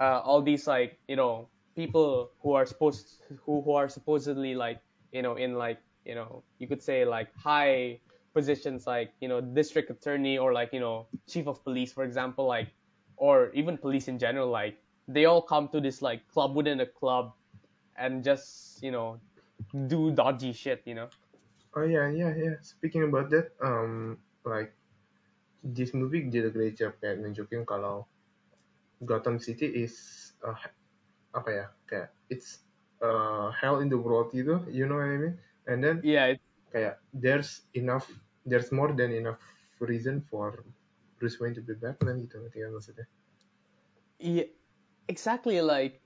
uh, 0.00 0.20
all 0.20 0.42
these 0.42 0.66
like 0.66 0.98
you 1.08 1.16
know 1.16 1.48
people 1.76 2.30
who 2.42 2.52
are 2.52 2.66
supposed 2.66 3.20
who, 3.44 3.62
who 3.62 3.72
are 3.72 3.88
supposedly 3.88 4.54
like 4.54 4.80
you 5.12 5.22
know 5.22 5.34
in 5.34 5.54
like 5.54 5.78
you 6.04 6.14
know 6.14 6.42
you 6.58 6.66
could 6.66 6.82
say 6.82 7.04
like 7.04 7.28
high 7.36 7.98
positions 8.34 8.86
like 8.86 9.12
you 9.20 9.28
know 9.28 9.40
district 9.40 9.90
attorney 9.90 10.38
or 10.38 10.52
like 10.52 10.72
you 10.72 10.80
know 10.80 11.06
chief 11.28 11.46
of 11.46 11.62
police 11.64 11.92
for 11.92 12.04
example 12.04 12.46
like 12.46 12.68
or 13.16 13.50
even 13.54 13.78
police 13.78 14.08
in 14.08 14.18
general 14.18 14.50
like 14.50 14.76
they 15.06 15.24
all 15.24 15.40
come 15.40 15.68
to 15.68 15.80
this 15.80 16.02
like 16.02 16.26
club 16.28 16.54
within 16.56 16.80
a 16.80 16.86
club 16.86 17.32
and 17.96 18.24
just 18.24 18.82
you 18.82 18.90
know 18.90 19.18
do 19.86 20.10
dodgy 20.10 20.52
shit 20.52 20.82
you 20.84 20.94
know? 20.94 21.08
Oh 21.76 21.82
yeah 21.82 22.08
yeah 22.10 22.34
yeah. 22.36 22.54
Speaking 22.60 23.04
about 23.04 23.30
that 23.30 23.50
um 23.62 24.18
like 24.44 24.72
this 25.64 25.96
movie 25.96 26.28
did 26.28 26.44
a 26.44 26.52
great 26.52 26.76
job 26.76 26.92
kayak 27.00 27.24
nunjukin 27.24 27.64
kalau 27.64 28.04
Gotham 29.00 29.40
City 29.40 29.66
is 29.66 29.96
uh, 30.44 30.60
apa 31.32 31.48
ya 31.50 31.66
kayak 31.88 32.08
it's 32.28 32.62
uh, 33.00 33.48
hell 33.56 33.80
in 33.80 33.88
the 33.88 33.98
world 33.98 34.28
gitu 34.36 34.60
you 34.68 34.84
know 34.84 35.00
what 35.00 35.08
I 35.08 35.16
mean? 35.16 35.36
And 35.64 35.80
then 35.80 36.04
yeah 36.04 36.36
it, 36.36 36.40
kayak 36.68 37.00
there's 37.16 37.64
enough 37.72 38.06
there's 38.44 38.68
more 38.68 38.92
than 38.92 39.16
enough 39.16 39.40
reason 39.80 40.20
for 40.28 40.62
Bruce 41.16 41.40
Wayne 41.40 41.56
to 41.56 41.64
be 41.64 41.72
Batman 41.72 42.20
gitu 42.28 42.44
ngerti 42.44 42.58
kan 42.60 42.70
maksudnya? 42.76 43.06
Yeah 44.20 44.52
exactly 45.08 45.64
like 45.64 46.04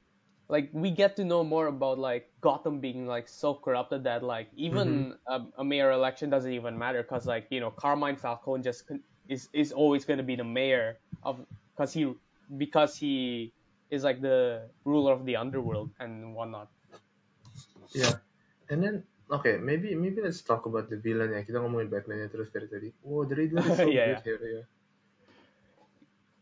like 0.49 0.71
we 0.73 0.91
get 0.91 1.17
to 1.17 1.25
know 1.25 1.45
more 1.45 1.67
about 1.67 1.99
like 1.99 2.33
Gotham 2.41 2.81
being 2.81 3.07
like 3.07 3.29
so 3.29 3.55
corrupted 3.55 4.05
that 4.05 4.23
like 4.23 4.49
even 4.57 5.15
um, 5.29 5.53
a 5.59 5.65
mayor 5.65 5.93
election 5.93 6.31
doesn't 6.31 6.53
even 6.53 6.79
matter 6.79 7.03
because 7.03 7.27
like 7.27 7.47
you 7.50 7.61
know 7.61 7.71
Carmine 7.71 8.17
Falcone 8.17 8.62
just 8.62 8.88
con- 8.88 9.05
is 9.28 9.49
is 9.52 9.73
always 9.73 10.04
going 10.04 10.18
to 10.18 10.26
be 10.26 10.37
the 10.37 10.44
mayor 10.44 10.99
of 11.23 11.44
because 11.76 11.92
he 11.92 12.14
because 12.56 12.97
he 12.97 13.52
is 13.90 14.04
like 14.04 14.20
the 14.20 14.68
ruler 14.85 15.12
of 15.12 15.25
the 15.25 15.37
underworld 15.37 15.90
and 16.00 16.35
whatnot. 16.35 16.68
yeah. 17.94 18.18
And 18.70 18.82
then 18.82 19.04
okay 19.30 19.56
maybe 19.58 19.94
maybe 19.94 20.20
let's 20.23 20.42
talk 20.42 20.66
about 20.66 20.88
the 20.90 20.97
villain. 20.97 21.32
Ya 21.32 21.42
kita 21.44 21.61
ngomongin 21.61 21.88
Batman 21.92 22.25
ya 22.25 22.28
terus 22.32 22.49
dari 22.52 22.68
tadi. 22.68 22.88
Wow 23.04 23.25
the 23.28 23.37
Riddler 23.37 23.64
is 23.64 23.76
so 23.80 23.88
Yeah, 23.92 24.06
good 24.16 24.23
here 24.25 24.40
ya 24.40 24.62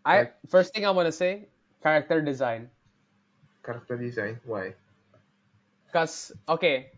I 0.04 0.18
Like- 0.18 0.34
first 0.48 0.72
thing 0.72 0.86
I 0.86 0.90
want 0.90 1.06
to 1.06 1.12
say 1.12 1.48
character 1.82 2.22
design. 2.22 2.70
Character 3.62 3.98
design? 3.98 4.40
Why? 4.44 4.74
Cause 5.92 6.32
okay, 6.48 6.92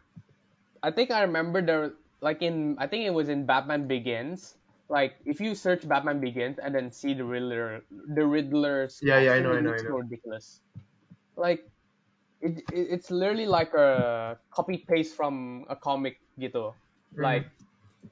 I 0.82 0.90
think 0.92 1.10
I 1.10 1.22
remember 1.22 1.62
there 1.62 1.94
like 2.20 2.42
in 2.42 2.76
I 2.78 2.86
think 2.88 3.06
it 3.06 3.14
was 3.14 3.28
in 3.30 3.46
Batman 3.46 3.88
Begins. 3.88 4.57
Like 4.88 5.20
if 5.24 5.40
you 5.40 5.54
search 5.54 5.86
Batman 5.88 6.20
Begins 6.20 6.58
and 6.58 6.74
then 6.74 6.90
see 6.90 7.12
the 7.14 7.24
Riddler, 7.24 7.84
the 7.90 8.24
Riddler's 8.24 8.98
Yeah, 9.02 9.20
yeah, 9.20 9.32
I 9.32 9.40
know, 9.40 9.52
I 9.52 9.60
it 9.60 9.62
know, 9.62 9.70
looks 9.70 9.84
I 9.84 9.88
know. 9.88 9.96
ridiculous. 10.00 10.60
Like 11.36 11.60
it, 12.40 12.58
it 12.72 12.86
it's 12.98 13.10
literally 13.10 13.46
like 13.46 13.74
a 13.74 14.38
copy 14.50 14.84
paste 14.88 15.14
from 15.16 15.64
a 15.68 15.76
comic 15.76 16.16
gitu. 16.40 16.72
Mm. 17.16 17.22
Like 17.22 17.46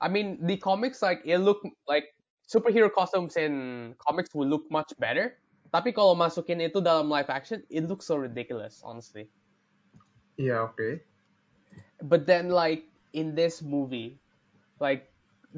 I 0.00 0.08
mean 0.08 0.38
the 0.44 0.56
comics 0.60 1.00
like 1.00 1.22
it 1.24 1.38
look 1.38 1.64
like 1.88 2.04
superhero 2.44 2.92
costumes 2.92 3.36
in 3.36 3.94
comics 4.06 4.34
will 4.34 4.48
look 4.48 4.68
much 4.70 4.92
better. 5.00 5.40
Tapi 5.72 5.90
kalau 5.96 6.14
masukin 6.14 6.62
itu 6.62 6.78
dalam 6.80 7.10
live 7.10 7.28
action, 7.28 7.64
it 7.68 7.84
looks 7.90 8.06
so 8.06 8.16
ridiculous, 8.16 8.80
honestly. 8.84 9.28
yeah 10.36 10.60
okay 10.60 11.00
but 12.02 12.26
then 12.26 12.48
like 12.48 12.84
in 13.12 13.34
this 13.34 13.62
movie 13.62 14.20
like 14.80 15.08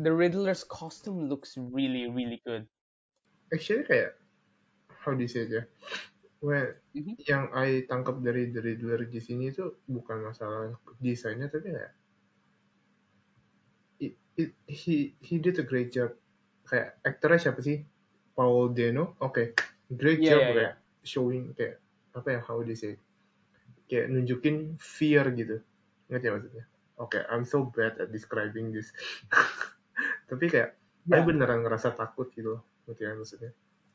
the 0.05 0.13
riddler's 0.15 0.65
costume 0.65 1.29
looks 1.29 1.57
really 1.59 2.09
really 2.09 2.41
good. 2.47 2.69
Actually 3.53 3.85
kayak 3.89 4.17
how 5.05 5.13
do 5.17 5.23
you 5.25 5.31
say 5.31 5.45
it 5.47 5.53
ya? 5.53 5.63
Well 6.45 6.79
Mhm. 6.95 7.17
yang 7.31 7.51
I 7.55 7.85
tangkap 7.91 8.23
dari 8.27 8.51
The 8.55 8.61
Riddler 8.63 9.03
di 9.09 9.21
sini 9.21 9.51
tuh 9.55 9.83
bukan 9.89 10.19
masalah 10.29 10.77
desainnya 11.03 11.49
tapi 11.53 11.73
kayak 11.75 11.93
it, 14.01 14.17
it, 14.37 14.51
he 14.67 15.15
he 15.21 15.39
did 15.39 15.59
a 15.59 15.63
great 15.67 15.91
job. 15.93 16.15
Kayak 16.69 17.01
aktornya 17.07 17.41
siapa 17.41 17.61
sih? 17.65 17.85
Paul 18.37 18.75
Dano? 18.77 19.17
Oke 19.25 19.57
great 19.91 20.23
Iya, 20.23 20.29
job 20.29 20.53
iya, 20.53 20.53
kayak 20.55 20.75
showing 21.03 21.57
kayak 21.57 21.81
apa 22.15 22.29
ya 22.39 22.41
how 22.45 22.61
do 22.63 22.71
you 22.71 22.79
say 22.79 22.97
it? 22.99 23.01
kayak 23.91 24.13
nunjukin 24.13 24.77
fear 24.81 25.25
gitu. 25.35 25.63
Ngerti 26.11 26.27
ya 26.29 26.33
maksudnya? 26.37 26.65
Oke 27.01 27.19
I'm 27.31 27.45
so 27.47 27.67
bad 27.69 27.99
at 28.03 28.11
describing 28.15 28.73
this 28.75 28.93
tapi 30.31 30.45
kayak 30.53 30.71
I 31.09 31.19
Yeah. 31.19 31.25
beneran 31.25 31.65
ngerasa 31.65 31.97
takut 31.97 32.29
gitu 32.37 32.61
loh 32.61 32.63
ngerti 32.87 33.03
ya 33.09 33.13
maksudnya 33.17 33.53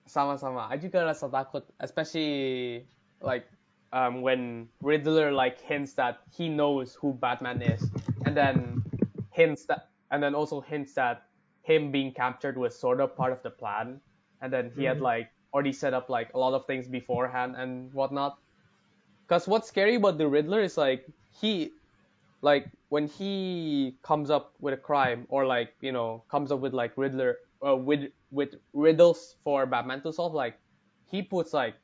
sama-sama 0.08 0.68
I 0.68 0.76
juga 0.80 1.04
rasa 1.08 1.32
takut 1.32 1.64
especially 1.80 2.90
like 3.24 3.48
um, 3.94 4.22
when 4.22 4.70
Riddler 4.82 5.32
like 5.32 5.62
hints 5.62 5.94
that 5.96 6.26
he 6.34 6.50
knows 6.50 6.96
who 6.98 7.14
Batman 7.14 7.62
is, 7.62 7.94
and 8.26 8.36
then 8.36 8.82
hints 9.30 9.66
that, 9.70 9.94
and 10.10 10.18
then 10.22 10.34
also 10.34 10.60
hints 10.62 10.96
that 10.98 11.30
him 11.62 11.92
being 11.94 12.12
captured 12.12 12.58
was 12.58 12.74
sort 12.74 13.00
of 13.00 13.16
part 13.16 13.32
of 13.32 13.44
the 13.46 13.52
plan, 13.54 14.02
and 14.42 14.52
then 14.52 14.72
he 14.74 14.84
had 14.84 14.98
Mhm. 14.98 15.06
like 15.06 15.30
already 15.54 15.72
set 15.72 15.94
up 15.94 16.10
like 16.10 16.34
a 16.34 16.40
lot 16.42 16.58
of 16.58 16.66
things 16.66 16.90
beforehand 16.90 17.54
and 17.56 17.94
whatnot. 17.94 18.42
Because 19.28 19.48
what's 19.48 19.68
scary 19.68 19.96
about 19.96 20.18
the 20.18 20.28
Riddler 20.28 20.62
is 20.62 20.76
like 20.78 21.06
he, 21.32 21.72
like 22.42 22.72
when 22.94 23.08
he 23.08 23.98
comes 24.04 24.30
up 24.30 24.54
with 24.62 24.74
a 24.76 24.78
crime 24.78 25.26
or 25.30 25.48
like 25.48 25.74
you 25.82 25.92
know 25.92 26.24
comes 26.30 26.52
up 26.52 26.60
with 26.62 26.74
like 26.74 26.94
Riddler 26.98 27.38
uh, 27.66 27.76
with 27.76 28.12
with 28.30 28.54
riddles 28.74 29.36
for 29.44 29.66
Batman 29.66 30.04
to 30.04 30.14
solve, 30.14 30.34
like 30.34 30.60
he 31.10 31.24
puts 31.24 31.54
like 31.54 31.76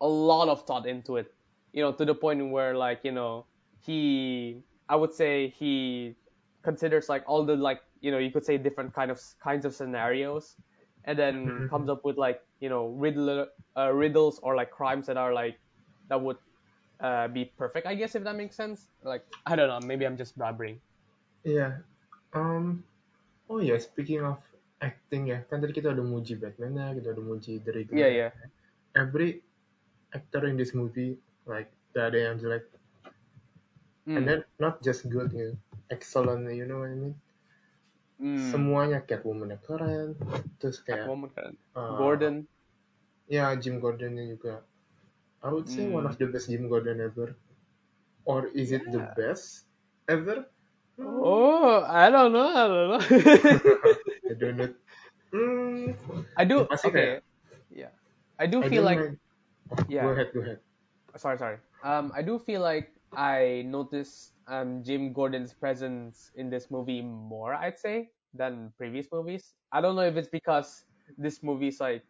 a 0.00 0.08
lot 0.08 0.48
of 0.48 0.66
thought 0.66 0.86
into 0.86 1.16
it, 1.16 1.28
you 1.72 1.82
know, 1.82 1.92
to 1.92 2.04
the 2.04 2.14
point 2.14 2.50
where 2.50 2.74
like 2.76 3.00
you 3.04 3.12
know 3.12 3.46
he, 3.84 4.62
I 4.88 4.96
would 4.96 5.14
say 5.14 5.54
he 5.58 6.16
considers 6.64 7.08
like 7.08 7.22
all 7.26 7.44
the 7.46 7.56
like 7.56 7.80
you 8.00 8.10
know 8.10 8.18
you 8.18 8.30
could 8.32 8.44
say 8.44 8.58
different 8.58 8.94
kind 8.94 9.10
of 9.10 9.20
kinds 9.42 9.64
of 9.64 9.74
scenarios, 9.74 10.56
and 11.04 11.18
then 11.18 11.62
comes 11.70 11.88
Mhm. 11.88 11.90
up 11.90 12.04
with 12.04 12.16
like 12.18 12.40
you 12.60 12.68
know 12.68 12.88
riddler 12.88 13.46
uh, 13.76 13.92
riddles 13.92 14.40
or 14.42 14.56
like 14.56 14.70
crimes 14.72 15.06
that 15.06 15.16
are 15.16 15.32
like 15.32 15.60
that 16.08 16.20
would 16.20 16.38
uh, 17.00 17.26
be 17.28 17.48
perfect, 17.56 17.88
I 17.88 17.96
guess 17.96 18.14
if 18.14 18.22
that 18.24 18.36
makes 18.36 18.54
sense. 18.54 18.88
Like 19.02 19.24
I 19.44 19.56
don't 19.56 19.68
know, 19.68 19.80
maybe 19.80 20.06
I'm 20.06 20.16
just 20.16 20.36
blabbering. 20.36 20.78
Iya. 21.42 21.82
Um, 22.30 22.84
oh 23.48 23.58
ya, 23.58 23.80
speaking 23.80 24.22
of 24.22 24.38
acting 24.78 25.28
ya, 25.28 25.42
kan 25.48 25.60
tadi 25.60 25.74
kita 25.74 25.90
udah 25.92 26.04
muji 26.04 26.38
Batman 26.38 26.76
ya, 26.76 26.86
kita 26.94 27.12
udah 27.16 27.24
muji 27.24 27.52
The 27.60 27.70
Riddler 27.74 27.96
Yeah, 27.96 28.10
ya. 28.12 28.20
yeah. 28.28 28.30
Every 28.94 29.42
actor 30.10 30.46
in 30.46 30.56
this 30.56 30.72
movie, 30.72 31.18
like, 31.46 31.70
gak 31.92 32.14
ada 32.14 32.30
yang 32.30 32.36
jelek. 32.38 32.64
And 34.08 34.24
Mm. 34.24 34.26
then, 34.26 34.40
not 34.58 34.82
just 34.82 35.06
good, 35.06 35.30
you 35.30 35.54
know, 35.54 35.56
excellent, 35.92 36.48
you 36.50 36.64
know 36.66 36.82
what 36.82 36.90
I 36.90 36.98
mean? 36.98 37.14
Mm. 38.18 38.40
Semuanya 38.50 38.98
Catwoman 39.04 39.54
keren, 39.62 40.16
terus 40.58 40.82
kayak, 40.82 41.06
Catwoman 41.06 41.30
kan. 41.30 41.52
uh, 41.76 41.94
Gordon. 41.94 42.48
ya 43.30 43.54
Jim 43.54 43.78
Gordonnya 43.78 44.26
juga. 44.26 44.66
I 45.42 45.52
would 45.52 45.68
say 45.68 45.88
one 45.88 46.06
Mm. 46.06 46.06
of 46.06 46.18
the 46.18 46.26
best 46.26 46.48
Jim 46.50 46.68
Gordon 46.68 47.00
ever. 47.00 47.36
Or 48.24 48.46
is 48.48 48.72
it 48.72 48.90
the 48.92 49.00
best 49.16 49.66
ever? 50.08 50.46
Hmm, 50.96 51.22
Oh, 51.22 51.82
I 51.86 52.10
don't 52.10 52.32
know. 52.32 52.48
I 52.48 52.66
don't 52.68 52.88
know. 52.90 53.00
I 54.30 54.34
don't 54.38 54.56
know. 54.56 54.74
Hmm, 55.32 55.92
I 56.36 56.44
do. 56.44 56.58
yang 56.58 56.68
pasti 56.68 56.88
kayak, 56.90 57.12
Okay. 57.14 57.20
Yeah. 57.70 57.92
I 58.38 58.46
do 58.46 58.62
I 58.62 58.68
feel 58.68 58.82
like 58.82 59.06
mind. 59.06 59.18
Yeah. 59.88 60.02
Go 60.02 60.10
ahead, 60.12 60.32
go 60.34 60.40
ahead. 60.40 60.60
sorry, 61.16 61.38
sorry. 61.38 61.58
Um, 61.82 62.12
I 62.14 62.22
do 62.22 62.38
feel 62.38 62.60
like 62.60 62.92
I 63.16 63.62
noticed 63.66 64.34
um 64.46 64.82
Jim 64.82 65.12
Gordon's 65.12 65.54
presence 65.54 66.30
in 66.34 66.50
this 66.50 66.70
movie 66.70 67.02
more, 67.02 67.54
I'd 67.54 67.78
say, 67.78 68.10
than 68.34 68.72
previous 68.78 69.08
movies. 69.12 69.54
I 69.72 69.80
don't 69.80 69.96
know 69.96 70.06
if 70.06 70.16
it's 70.16 70.28
because 70.30 70.84
this 71.18 71.42
movie's 71.42 71.80
like 71.80 72.04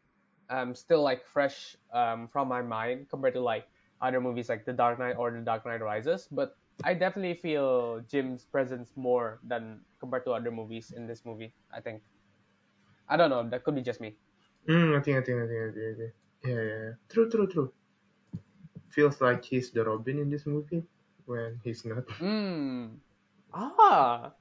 um 0.50 0.75
still 0.75 1.02
like 1.02 1.25
fresh 1.25 1.76
um 1.92 2.28
from 2.28 2.49
my 2.49 2.62
mind 2.62 3.09
compared 3.09 3.35
to 3.35 3.40
like 3.40 3.66
other 4.02 4.21
movies 4.21 4.49
like 4.49 4.64
The 4.64 4.73
Dark 4.73 4.99
Knight 4.99 5.16
or 5.16 5.30
The 5.30 5.40
Dark 5.40 5.66
Knight 5.66 5.80
Rises, 5.83 6.28
but 6.30 6.57
I 6.85 6.95
definitely 6.95 7.35
feel 7.35 8.00
Jim's 8.09 8.45
presence 8.45 8.92
more 8.97 9.40
than 9.45 9.80
compared 10.00 10.25
to 10.25 10.33
other 10.33 10.50
movies 10.50 10.92
in 10.97 11.07
this 11.07 11.25
movie. 11.25 11.52
I 11.73 11.80
think. 11.80 12.02
I 13.09 13.16
don't 13.16 13.30
know. 13.30 13.49
That 13.49 13.64
could 13.64 13.75
be 13.75 13.83
just 13.83 14.00
me. 14.00 14.16
Hmm, 14.66 14.92
ngerti, 14.92 15.12
ngerti, 15.12 15.33
ngerti, 15.33 15.54
ngerti, 15.57 15.80
ngerti. 15.80 16.09
Yeah, 16.45 16.61
yeah, 16.62 16.78
yeah. 16.85 16.92
True, 17.09 17.28
true, 17.28 17.47
true. 17.47 17.73
Feels 18.90 19.21
like 19.21 19.45
he's 19.45 19.71
the 19.71 19.85
Robin 19.85 20.19
in 20.19 20.30
this 20.30 20.47
movie 20.47 20.85
when 21.26 21.61
he's 21.64 21.85
not. 21.85 22.04
Hmm. 22.19 22.99
Ah, 23.52 24.33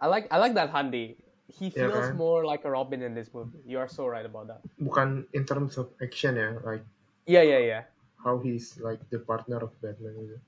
I 0.00 0.06
like 0.06 0.28
I 0.30 0.38
like 0.38 0.54
that 0.54 0.70
Handy. 0.70 1.16
He 1.58 1.70
Yeah, 1.74 1.90
feels 1.90 2.06
kan? 2.08 2.16
more 2.16 2.44
like 2.46 2.64
a 2.64 2.70
Robin 2.70 3.02
in 3.02 3.14
this 3.14 3.28
movie. 3.34 3.58
You 3.66 3.78
are 3.78 3.88
so 3.88 4.06
right 4.06 4.24
about 4.24 4.46
that. 4.48 4.60
Bukan 4.80 5.26
in 5.34 5.44
terms 5.44 5.76
of 5.78 5.90
action 6.02 6.36
ya, 6.36 6.56
like 6.64 6.84
Yeah, 7.26 7.42
yeah, 7.42 7.58
yeah, 7.58 7.82
how 8.24 8.38
he's 8.38 8.78
like 8.80 8.98
the 9.10 9.18
partner 9.18 9.58
of 9.62 9.70
Batman 9.82 10.14
gitu. 10.18 10.38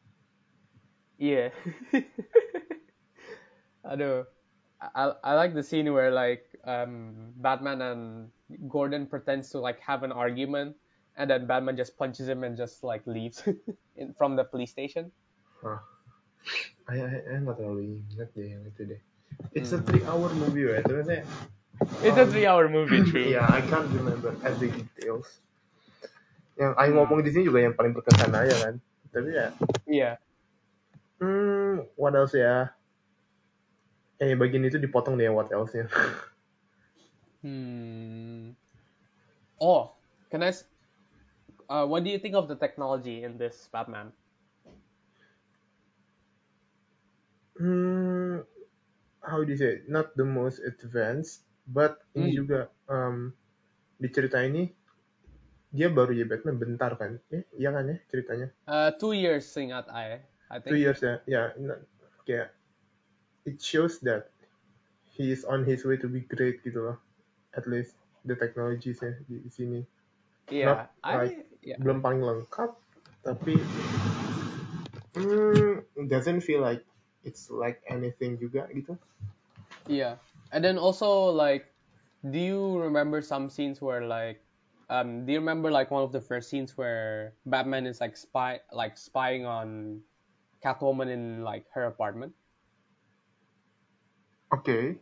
yeah. 1.19 1.51
Aduh, 3.85 4.27
I 4.81 5.13
I 5.23 5.35
like 5.35 5.55
the 5.55 5.63
scene 5.63 5.93
where 5.93 6.11
like 6.11 6.47
um 6.65 7.33
Batman 7.37 7.83
and 7.83 8.03
Gordon 8.69 9.07
pretends 9.07 9.51
to 9.51 9.59
like 9.61 9.81
have 9.81 10.03
an 10.03 10.13
argument, 10.13 10.77
and 11.17 11.31
then 11.31 11.47
Batman 11.47 11.77
just 11.77 11.99
punches 11.99 12.29
him 12.29 12.45
and 12.45 12.57
just 12.57 12.83
like 12.85 13.07
leaves 13.07 13.43
in, 13.97 14.15
from 14.15 14.37
the 14.37 14.45
police 14.45 14.71
station. 14.71 15.11
Hah. 15.63 15.81
I, 16.89 16.99
I, 16.99 17.23
I'm 17.39 17.45
not 17.47 17.59
deh 17.59 18.47
yang 18.47 18.67
itu 18.67 18.83
deh. 18.91 19.01
It's 19.55 19.73
a 19.73 19.79
Hmm. 19.79 19.85
three 19.85 20.05
hour 20.05 20.29
movie 20.33 20.65
right? 20.65 20.85
Terus 20.85 21.07
saya, 21.07 21.23
It's 22.03 22.19
a 22.19 22.27
um, 22.27 22.31
three-hour 22.31 22.69
movie, 22.69 23.03
true. 23.03 23.35
yeah, 23.35 23.47
I 23.51 23.61
can't 23.63 23.89
remember 23.93 24.35
every 24.45 24.71
details. 24.71 25.41
Yang 26.57 26.73
I 26.79 26.87
Hmm. 26.87 26.95
ngomong 26.95 27.21
di 27.25 27.31
sini 27.33 27.49
juga 27.49 27.65
yang 27.65 27.75
paling 27.77 27.93
berkesan 27.97 28.33
aja 28.33 28.55
kan. 28.61 28.75
Tapi 29.13 29.29
ya, 29.33 29.47
Yeah. 29.87 30.17
hmm, 31.21 31.89
what 31.97 32.15
else 32.15 32.35
ya? 32.37 32.69
Eh, 34.23 34.33
bagian 34.39 34.65
itu 34.69 34.79
dipotong 34.79 35.19
deh 35.19 35.29
what 35.37 35.51
else-nya. 35.51 35.85
Hmm. 37.43 38.53
Oh, 39.61 39.97
can 40.31 40.43
I? 40.43 40.53
Uh, 41.69 41.87
what 41.87 42.05
do 42.05 42.11
you 42.11 42.19
think 42.19 42.35
of 42.35 42.49
the 42.49 42.55
technology 42.57 43.23
in 43.25 43.39
this 43.39 43.69
Batman? 43.73 44.13
hmm, 47.59 48.12
how 49.23 49.45
do 49.45 49.51
you 49.53 49.59
say? 49.59 49.83
Not 49.89 50.17
the 50.17 50.25
most 50.25 50.61
advanced, 50.61 51.47
but 51.67 52.03
ini 52.19 52.29
Hmm. 52.29 52.37
juga 52.37 52.71
um, 52.91 53.33
di 53.99 54.09
cerita 54.11 54.43
ini 54.43 54.75
dia 55.73 55.89
baru 55.89 56.13
jadi 56.15 56.29
Batman 56.29 56.57
bentar 56.63 56.93
kan? 57.01 57.13
Eh, 57.33 57.43
iya 57.59 57.71
kan 57.75 57.85
ya 57.91 57.97
ceritanya? 58.11 58.49
Uh, 58.67 58.91
two 58.99 59.13
years, 59.13 59.47
ingat 59.57 59.89
I. 59.91 60.23
I 60.51 60.59
Two 60.67 60.75
think. 60.75 60.79
years 60.79 61.03
ya, 61.03 61.19
ya, 61.27 61.55
nah, 61.59 61.79
kayak 62.27 62.55
it 63.47 63.59
shows 63.63 64.01
that 64.07 64.31
he 65.17 65.33
is 65.33 65.45
on 65.45 65.65
his 65.65 65.85
way 65.85 65.97
to 65.99 66.09
be 66.09 66.21
great 66.23 66.63
gitu 66.65 66.81
loh. 66.93 66.99
At 67.55 67.67
least 67.67 67.99
the 68.25 68.37
technologies 68.39 69.03
ya 69.03 69.15
di, 69.27 69.47
sini. 69.51 69.83
Yeah, 70.51 70.87
Not 70.87 70.93
like 71.07 71.35
I. 71.35 71.45
Yeah. 71.63 71.79
belum 71.79 72.05
paling 72.05 72.23
lengkap, 72.23 72.71
tapi 73.25 73.55
hmm, 75.17 76.07
doesn't 76.09 76.43
feel 76.43 76.61
like 76.61 76.85
it's 77.25 77.51
like 77.51 77.83
anything 77.89 78.39
juga 78.39 78.69
gitu. 78.75 78.99
Yeah. 79.87 80.19
And 80.51 80.65
then 80.65 80.79
also 80.79 81.31
like, 81.31 81.75
do 82.29 82.39
you 82.39 82.79
remember 82.79 83.21
some 83.23 83.51
scenes 83.51 83.81
where 83.81 84.07
like, 84.07 84.45
um, 84.89 85.25
do 85.27 85.33
you 85.33 85.39
remember 85.39 85.71
like 85.71 85.91
one 85.91 86.03
of 86.03 86.13
the 86.13 86.21
first 86.21 86.51
scenes 86.51 86.77
where 86.77 87.37
Batman 87.47 87.87
is 87.87 88.01
like 88.01 88.17
spy 88.17 88.61
like 88.73 88.99
spying 88.99 89.47
on 89.47 90.03
Catwoman 90.65 91.09
in 91.11 91.43
like 91.43 91.67
her 91.75 91.85
apartment? 91.87 92.35
okay 94.53 94.99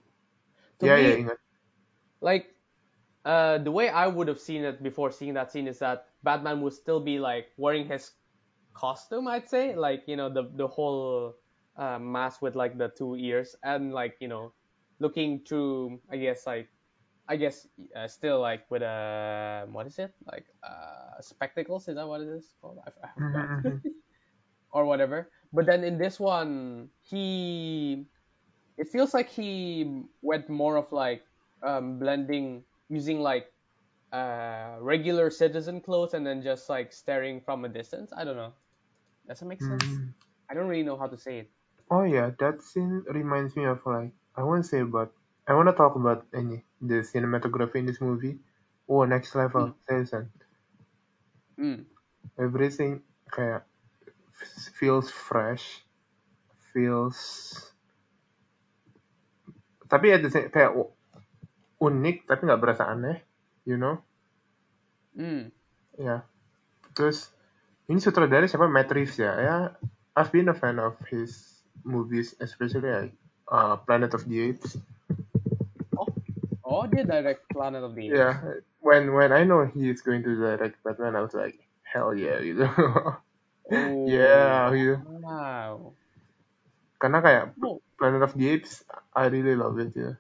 To 0.81 0.89
Ya 0.89 0.97
me, 0.97 1.05
ya 1.05 1.17
ingat. 1.21 1.39
like 2.21 2.57
uh 3.25 3.59
the 3.59 3.71
way 3.73 3.89
I 3.89 4.07
would 4.09 4.29
have 4.29 4.41
seen 4.41 4.65
it 4.65 4.83
before 4.83 5.11
seeing 5.13 5.35
that 5.35 5.53
scene 5.53 5.69
is 5.69 5.81
that 5.81 6.09
Batman 6.23 6.63
would 6.63 6.75
still 6.75 7.01
be 7.01 7.19
like 7.21 7.53
wearing 7.57 7.87
his 7.87 8.13
costume, 8.75 9.29
I'd 9.29 9.49
say, 9.49 9.77
like 9.77 10.05
you 10.09 10.17
know 10.17 10.31
the 10.33 10.45
the 10.55 10.69
whole 10.69 11.37
uh, 11.77 11.99
mask 11.99 12.43
with 12.43 12.57
like 12.57 12.79
the 12.79 12.89
two 12.91 13.17
ears 13.17 13.57
and 13.65 13.93
like 13.93 14.17
you 14.21 14.29
know 14.29 14.55
looking 15.01 15.45
through, 15.45 16.03
I 16.11 16.19
guess 16.19 16.47
like 16.47 16.71
I 17.29 17.37
guess 17.37 17.69
uh, 17.97 18.09
still 18.09 18.41
like 18.41 18.71
with 18.71 18.83
a 18.83 19.67
what 19.71 19.87
is 19.87 19.99
it 19.99 20.15
like 20.27 20.47
uh 20.63 21.21
spectacles? 21.21 21.89
Is 21.89 21.97
that 21.97 22.09
what 22.09 22.21
it 22.23 22.29
is 22.29 22.57
called? 22.61 22.81
I, 22.87 22.91
I 23.07 23.11
forgot 23.21 23.51
Mhm, 23.57 23.83
or 24.73 24.85
whatever. 24.85 25.33
But 25.53 25.67
then 25.67 25.85
in 25.85 25.99
this 25.99 26.21
one, 26.21 26.91
he 27.01 28.11
it 28.79 28.89
feels 28.89 29.15
like 29.15 29.29
he 29.29 30.05
went 30.23 30.49
more 30.49 30.77
of 30.77 30.93
like 30.93 31.27
um, 31.63 31.99
blending 31.99 32.67
using 32.89 33.21
like 33.21 33.55
uh, 34.13 34.79
regular 34.81 35.31
citizen 35.31 35.81
clothes 35.81 36.15
and 36.15 36.27
then 36.27 36.43
just 36.43 36.69
like 36.69 36.93
staring 36.93 37.41
from 37.43 37.65
a 37.65 37.69
distance. 37.69 38.13
I 38.17 38.25
don't 38.25 38.37
know. 38.37 38.55
Does 39.29 39.41
that 39.41 39.47
make 39.47 39.63
sense? 39.63 40.01
mhm. 40.01 40.15
I 40.51 40.55
don't 40.55 40.69
really 40.69 40.85
know 40.85 40.99
how 40.99 41.09
to 41.09 41.19
say 41.19 41.41
it. 41.41 41.53
Oh 41.91 42.05
yeah, 42.05 42.31
that 42.39 42.63
scene 42.63 43.05
reminds 43.11 43.57
me 43.57 43.65
of 43.65 43.85
like 43.85 44.13
I 44.37 44.43
want 44.45 44.63
to 44.65 44.69
say 44.69 44.81
about 44.81 45.13
I 45.47 45.55
want 45.55 45.69
to 45.69 45.75
talk 45.75 45.97
about 45.97 46.25
any 46.33 46.65
the 46.81 47.03
cinematography 47.03 47.77
in 47.77 47.87
this 47.87 48.01
movie. 48.01 48.39
Oh 48.89 49.05
next 49.05 49.35
level, 49.35 49.75
seriusan. 49.89 50.31
Mm. 51.59 51.85
Everything 52.39 53.03
kayak 53.29 53.67
feels 54.79 55.11
fresh, 55.11 55.85
feels 56.73 57.19
tapi 59.91 60.15
same 60.31 60.49
kayak 60.55 60.71
unik 61.83 62.17
tapi 62.31 62.41
nggak 62.47 62.63
berasa 62.63 62.87
aneh, 62.87 63.19
you 63.67 63.75
know? 63.75 63.99
Mm. 65.19 65.51
Ya. 65.99 66.23
Terus 66.95 67.35
Ini 67.91 67.99
sutradara 67.99 68.47
siapa? 68.47 68.71
Matt 68.71 68.95
Reeves 68.95 69.19
ya. 69.19 69.35
Ya, 69.43 69.57
I've 70.15 70.31
been 70.31 70.47
a 70.47 70.55
fan 70.55 70.79
of 70.79 70.95
his 71.11 71.60
movies, 71.85 72.35
especially 72.41 72.91
like 72.91 73.15
uh, 73.49 73.77
Planet 73.77 74.15
of 74.15 74.25
the 74.27 74.51
Apes. 74.51 74.77
Oh, 76.63 76.87
dia 76.87 77.03
direct 77.03 77.51
Planet 77.51 77.83
of 77.83 77.99
the 77.99 78.07
Apes. 78.07 78.15
Yeah, 78.15 78.35
when 78.79 79.11
when 79.11 79.35
I 79.35 79.43
know 79.43 79.67
he 79.67 79.91
is 79.91 80.07
going 80.07 80.23
to 80.23 80.39
direct 80.39 80.79
Batman, 80.87 81.19
I 81.19 81.23
was 81.27 81.35
like, 81.35 81.59
hell 81.83 82.15
yeah 82.15 82.39
gitu. 82.39 82.67
Oh, 83.71 84.03
yeah, 84.03 84.67
gitu. 84.75 84.99
Wow. 85.23 85.95
Karena 86.99 87.23
kayak 87.23 87.45
Oh. 87.63 87.79
Planet 87.95 88.27
of 88.27 88.35
the 88.35 88.51
Apes, 88.51 88.83
I 89.15 89.31
really 89.31 89.55
love 89.55 89.79
it 89.79 89.95
ya. 89.95 90.19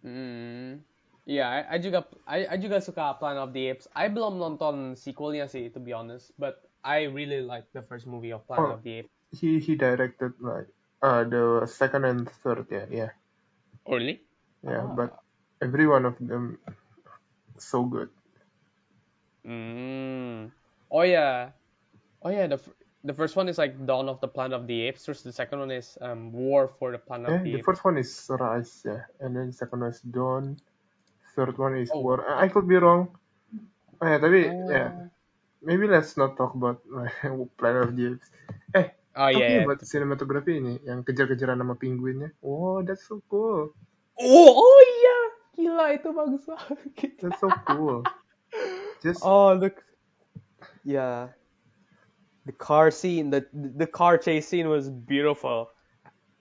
Hmm. 0.00 0.80
Iya, 1.28 1.44
I, 1.44 1.60
I 1.68 1.76
juga 1.78 2.08
I, 2.24 2.38
I 2.48 2.56
juga 2.56 2.80
suka 2.80 3.12
Planet 3.20 3.44
of 3.44 3.52
the 3.52 3.68
Apes. 3.68 3.84
I 3.92 4.08
belum 4.08 4.40
nonton 4.40 4.96
sequelnya 4.96 5.44
sih, 5.46 5.68
to 5.76 5.78
be 5.78 5.92
honest. 5.92 6.32
But 6.40 6.64
I 6.80 7.12
really 7.12 7.44
like 7.44 7.68
the 7.76 7.84
first 7.84 8.08
movie 8.08 8.32
of 8.32 8.48
Planet 8.48 8.72
Oh. 8.72 8.76
of 8.80 8.82
the 8.82 9.04
Apes. 9.04 9.12
He 9.30 9.58
he 9.62 9.78
directed 9.78 10.34
like 10.42 10.66
uh 11.02 11.22
the 11.24 11.64
second 11.66 12.04
and 12.04 12.26
third 12.42 12.66
ya, 12.70 12.84
yeah, 12.90 13.12
Oh, 13.86 13.94
really? 13.96 14.20
yeah. 14.62 14.82
Ah. 14.84 14.90
But 14.90 15.10
every 15.62 15.86
one 15.86 16.04
of 16.04 16.18
them 16.18 16.58
so 17.56 17.84
good. 17.86 18.10
Mm. 19.46 20.50
Oh 20.90 21.02
yeah. 21.02 21.50
Oh 22.22 22.28
yeah. 22.30 22.46
The 22.46 22.58
f- 22.60 22.74
the 23.04 23.14
first 23.14 23.36
one 23.36 23.48
is 23.48 23.56
like 23.56 23.72
Dawn 23.86 24.08
of 24.08 24.20
the 24.20 24.28
Planet 24.28 24.60
of 24.60 24.66
the 24.66 24.84
Apes. 24.90 25.06
Terus 25.08 25.22
the 25.22 25.32
second 25.32 25.60
one 25.60 25.70
is 25.72 25.96
um 26.02 26.32
War 26.32 26.68
for 26.68 26.92
the 26.92 27.00
Planet 27.00 27.30
Yeah, 27.30 27.36
of 27.40 27.44
the 27.44 27.52
the 27.52 27.58
Apes. 27.62 27.66
first 27.66 27.82
one 27.84 27.96
is 27.96 28.10
Rise, 28.28 28.82
yeah, 28.84 29.08
and 29.20 29.32
then 29.36 29.52
second 29.52 29.80
one 29.80 29.90
is 29.94 30.02
Dawn. 30.04 30.60
Third 31.38 31.56
one 31.56 31.78
is 31.78 31.88
Oh. 31.94 32.02
War. 32.02 32.20
I 32.26 32.48
could 32.50 32.68
be 32.68 32.76
wrong. 32.76 33.16
Oh, 34.02 34.06
yeah, 34.08 34.18
tapi 34.20 34.50
yeah, 34.68 34.88
Ah. 34.92 35.08
maybe 35.62 35.86
let's 35.88 36.16
not 36.20 36.36
talk 36.36 36.52
about 36.52 36.82
like, 36.90 37.16
Planet 37.56 37.88
of 37.88 37.92
the 37.96 38.04
Apes. 38.16 38.28
Eh, 38.76 38.86
Oh 39.16 39.26
talking 39.26 39.42
yeah. 39.42 39.54
yeah. 39.58 39.66
about 39.66 39.82
cinematography 39.82 40.62
ini, 40.62 40.78
yang 40.86 41.02
kejar-kejaran 41.02 41.58
sama 41.58 41.74
penguinnya. 41.74 42.30
Wow, 42.42 42.86
that's 42.86 43.02
so 43.10 43.18
cool. 43.26 43.74
Oh 44.20 44.50
oh 44.54 44.80
iya. 44.86 45.18
Gila 45.58 45.86
itu 45.98 46.08
bagus 46.14 46.44
banget. 46.46 46.78
That's 47.18 47.40
so 47.42 47.50
cool. 47.66 48.06
Just 49.02 49.26
Oh 49.26 49.50
look. 49.58 49.82
Yeah. 50.86 51.34
The 52.46 52.54
car 52.54 52.94
scene, 52.94 53.34
the 53.34 53.44
the 53.52 53.86
car 53.86 54.16
chase 54.16 54.46
scene 54.46 54.70
was 54.70 54.88
beautiful. 54.88 55.74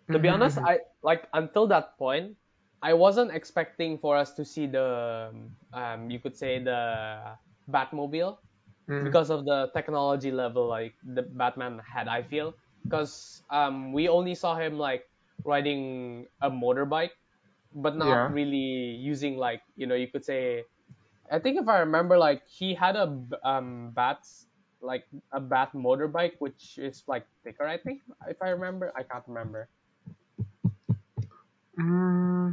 To 0.09 0.17
be 0.17 0.29
honest, 0.29 0.57
mhm. 0.57 0.65
I 0.65 0.73
like 1.05 1.29
until 1.33 1.69
that 1.69 1.97
point, 1.97 2.33
I 2.81 2.93
wasn't 2.93 3.33
expecting 3.33 3.99
for 3.99 4.17
us 4.17 4.33
to 4.39 4.45
see 4.45 4.65
the 4.65 5.29
um 5.73 6.09
you 6.09 6.17
could 6.21 6.37
say 6.37 6.61
the 6.63 7.35
Batmobile 7.69 8.41
Mm. 8.89 9.13
because 9.13 9.29
of 9.29 9.45
the 9.45 9.69
technology 9.73 10.31
level 10.31 10.67
like 10.67 10.95
the 11.03 11.23
Batman 11.23 11.79
had. 11.79 12.07
I 12.07 12.23
feel 12.23 12.55
because 12.87 13.43
um 13.49 13.93
we 13.93 14.09
only 14.09 14.35
saw 14.35 14.55
him 14.57 14.77
like 14.77 15.05
riding 15.43 16.27
a 16.41 16.49
motorbike, 16.51 17.15
but 17.73 17.95
not 17.97 18.21
Yeah. 18.21 18.29
really 18.29 18.95
using 18.99 19.37
like 19.37 19.63
you 19.75 19.87
know 19.87 19.95
you 19.95 20.07
could 20.07 20.25
say. 20.25 20.65
I 21.31 21.39
think 21.39 21.59
if 21.59 21.67
I 21.67 21.79
remember, 21.79 22.17
like 22.17 22.47
he 22.47 22.73
had 22.75 22.95
a 22.95 23.07
um 23.43 23.91
bats 23.93 24.47
like 24.81 25.05
a 25.31 25.39
bat 25.41 25.71
motorbike 25.73 26.35
which 26.39 26.77
is 26.77 27.03
like 27.07 27.27
thicker. 27.43 27.65
I 27.67 27.77
think 27.77 28.01
if 28.27 28.41
I 28.41 28.49
remember, 28.49 28.91
I 28.95 29.03
can't 29.03 29.27
remember. 29.27 29.69
Hmm. 31.77 32.51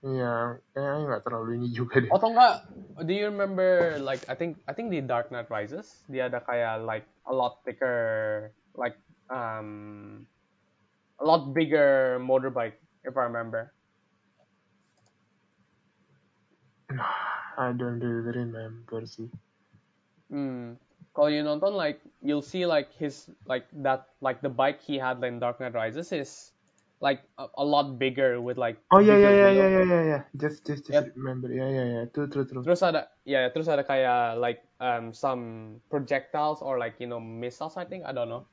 Ya, 0.00 0.56
kayaknya 0.72 1.04
nggak 1.12 1.24
terlalu 1.28 1.60
ini 1.60 1.68
juga 1.76 2.00
deh. 2.00 2.08
Atau 2.08 2.32
enggak, 2.32 2.64
do 3.04 3.12
you 3.12 3.28
remember 3.28 4.00
like 4.00 4.24
I 4.32 4.34
think 4.36 4.56
I 4.64 4.72
think 4.72 4.88
di 4.88 5.04
Dark 5.04 5.28
Knight 5.28 5.52
Rises 5.52 6.08
dia 6.08 6.32
ada 6.32 6.40
kayak 6.40 6.88
like 6.88 7.04
a 7.28 7.34
lot 7.36 7.60
thicker 7.68 8.48
like 8.72 8.96
um 9.28 10.24
a 11.20 11.24
lot 11.24 11.52
bigger 11.52 12.16
motorbike 12.16 12.80
if 13.04 13.12
I 13.12 13.28
remember. 13.28 13.76
I 17.60 17.76
don't 17.76 18.00
really 18.00 18.48
remember 18.48 19.04
sih. 19.04 19.28
Hmm. 20.32 20.80
Kalau 21.12 21.28
you 21.28 21.44
nonton 21.44 21.76
like 21.76 22.00
you'll 22.24 22.40
see 22.40 22.64
like 22.64 22.88
his 22.96 23.28
like 23.44 23.68
that 23.84 24.16
like 24.24 24.40
the 24.40 24.48
bike 24.48 24.80
he 24.80 24.96
had 24.96 25.20
in 25.20 25.36
Dark 25.36 25.60
Knight 25.60 25.76
Rises 25.76 26.08
is 26.08 26.56
like 27.00 27.22
a, 27.38 27.46
a 27.58 27.64
lot 27.64 27.98
bigger 27.98 28.40
with 28.40 28.58
like 28.58 28.78
Oh 28.92 29.00
bigger 29.06 29.34
ya 29.38 29.48
wheels. 29.48 29.58
ya 29.58 29.66
ya 29.74 29.82
ya 29.92 30.00
ya. 30.10 30.18
Just 30.42 30.66
just 30.66 30.86
just 30.86 31.02
Yep. 31.02 31.16
remember. 31.16 31.48
Ya 31.58 31.66
ya 31.76 31.84
ya. 31.94 32.00
True 32.14 32.28
true 32.32 32.46
true. 32.50 32.66
Terus 32.66 32.84
ada 32.84 33.08
ya 33.24 33.48
terus 33.48 33.72
ada 33.72 33.80
kayak 33.80 34.36
like 34.36 34.60
um 34.84 35.16
some 35.16 35.76
projectiles 35.88 36.60
or 36.60 36.76
like 36.76 37.00
you 37.00 37.08
know 37.08 37.16
missiles 37.20 37.76
I 37.80 37.88
think 37.88 38.04
I 38.04 38.12
don't 38.12 38.28
know. 38.28 38.44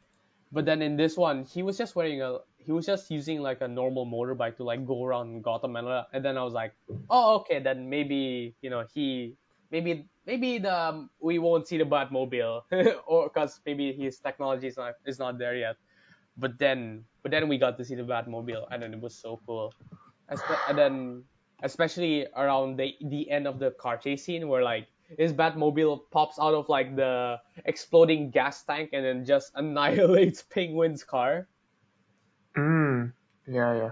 But 0.52 0.64
then 0.70 0.80
in 0.82 0.96
this 0.96 1.18
one 1.20 1.44
he 1.44 1.64
was 1.64 1.76
just 1.76 1.96
wearing 1.96 2.24
a 2.24 2.40
he 2.60 2.72
was 2.72 2.88
just 2.88 3.12
using 3.12 3.44
like 3.44 3.60
a 3.60 3.68
normal 3.68 4.08
motorbike 4.08 4.56
to 4.58 4.64
like 4.64 4.88
go 4.88 5.04
around 5.04 5.44
Gotham 5.44 5.76
and, 5.76 5.88
and 6.14 6.24
then 6.24 6.38
I 6.40 6.44
was 6.44 6.56
like 6.56 6.76
oh 7.12 7.44
okay 7.44 7.60
then 7.60 7.90
maybe 7.92 8.56
you 8.64 8.70
know 8.72 8.88
he 8.94 9.36
maybe 9.72 10.08
maybe 10.26 10.60
the 10.60 10.72
um, 10.72 11.12
we 11.20 11.40
won't 11.40 11.68
see 11.68 11.78
the 11.78 11.86
Batmobile 11.88 12.64
or 13.08 13.28
because 13.28 13.60
maybe 13.68 13.92
his 13.92 14.20
technology 14.24 14.68
is 14.72 14.78
not 14.78 14.96
is 15.06 15.20
not 15.20 15.38
there 15.40 15.56
yet. 15.60 15.76
But 16.38 16.60
then 16.60 17.06
but 17.24 17.32
then 17.32 17.50
we 17.50 17.58
got 17.58 17.78
to 17.78 17.84
see 17.86 17.96
the 17.96 18.06
Batmobile 18.06 18.70
and 18.72 18.82
then 18.82 18.94
it 18.94 19.02
was 19.02 19.18
so 19.18 19.42
cool. 19.46 19.74
And 20.70 20.78
then 20.78 21.24
especially 21.64 22.28
around 22.36 22.78
the 22.78 22.94
the 23.02 23.30
end 23.30 23.48
of 23.48 23.60
the 23.60 23.72
car 23.72 23.98
chase 23.98 24.24
scene 24.24 24.48
where 24.48 24.62
like 24.62 24.88
his 25.18 25.34
Batmobile 25.34 26.12
pops 26.12 26.38
out 26.40 26.54
of 26.54 26.70
like 26.70 26.96
the 26.96 27.40
exploding 27.66 28.30
gas 28.30 28.64
tank 28.64 28.92
and 28.94 29.06
then 29.06 29.26
just 29.26 29.52
annihilates 29.56 30.44
Penguin's 30.44 31.04
car. 31.04 31.48
Hmm. 32.56 33.16
Ya 33.48 33.74
ya. 33.74 33.90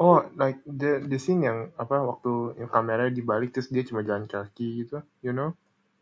Oh, 0.00 0.24
like 0.34 0.56
the 0.64 1.04
the 1.04 1.20
scene 1.20 1.44
yang 1.44 1.76
apa 1.76 2.00
waktu 2.00 2.56
yang 2.56 2.72
kamera 2.72 3.12
dibalik 3.12 3.52
terus 3.52 3.68
dia 3.68 3.84
cuma 3.84 4.00
jalan 4.00 4.24
kaki 4.24 4.82
gitu, 4.84 5.04
you 5.20 5.36
know? 5.36 5.52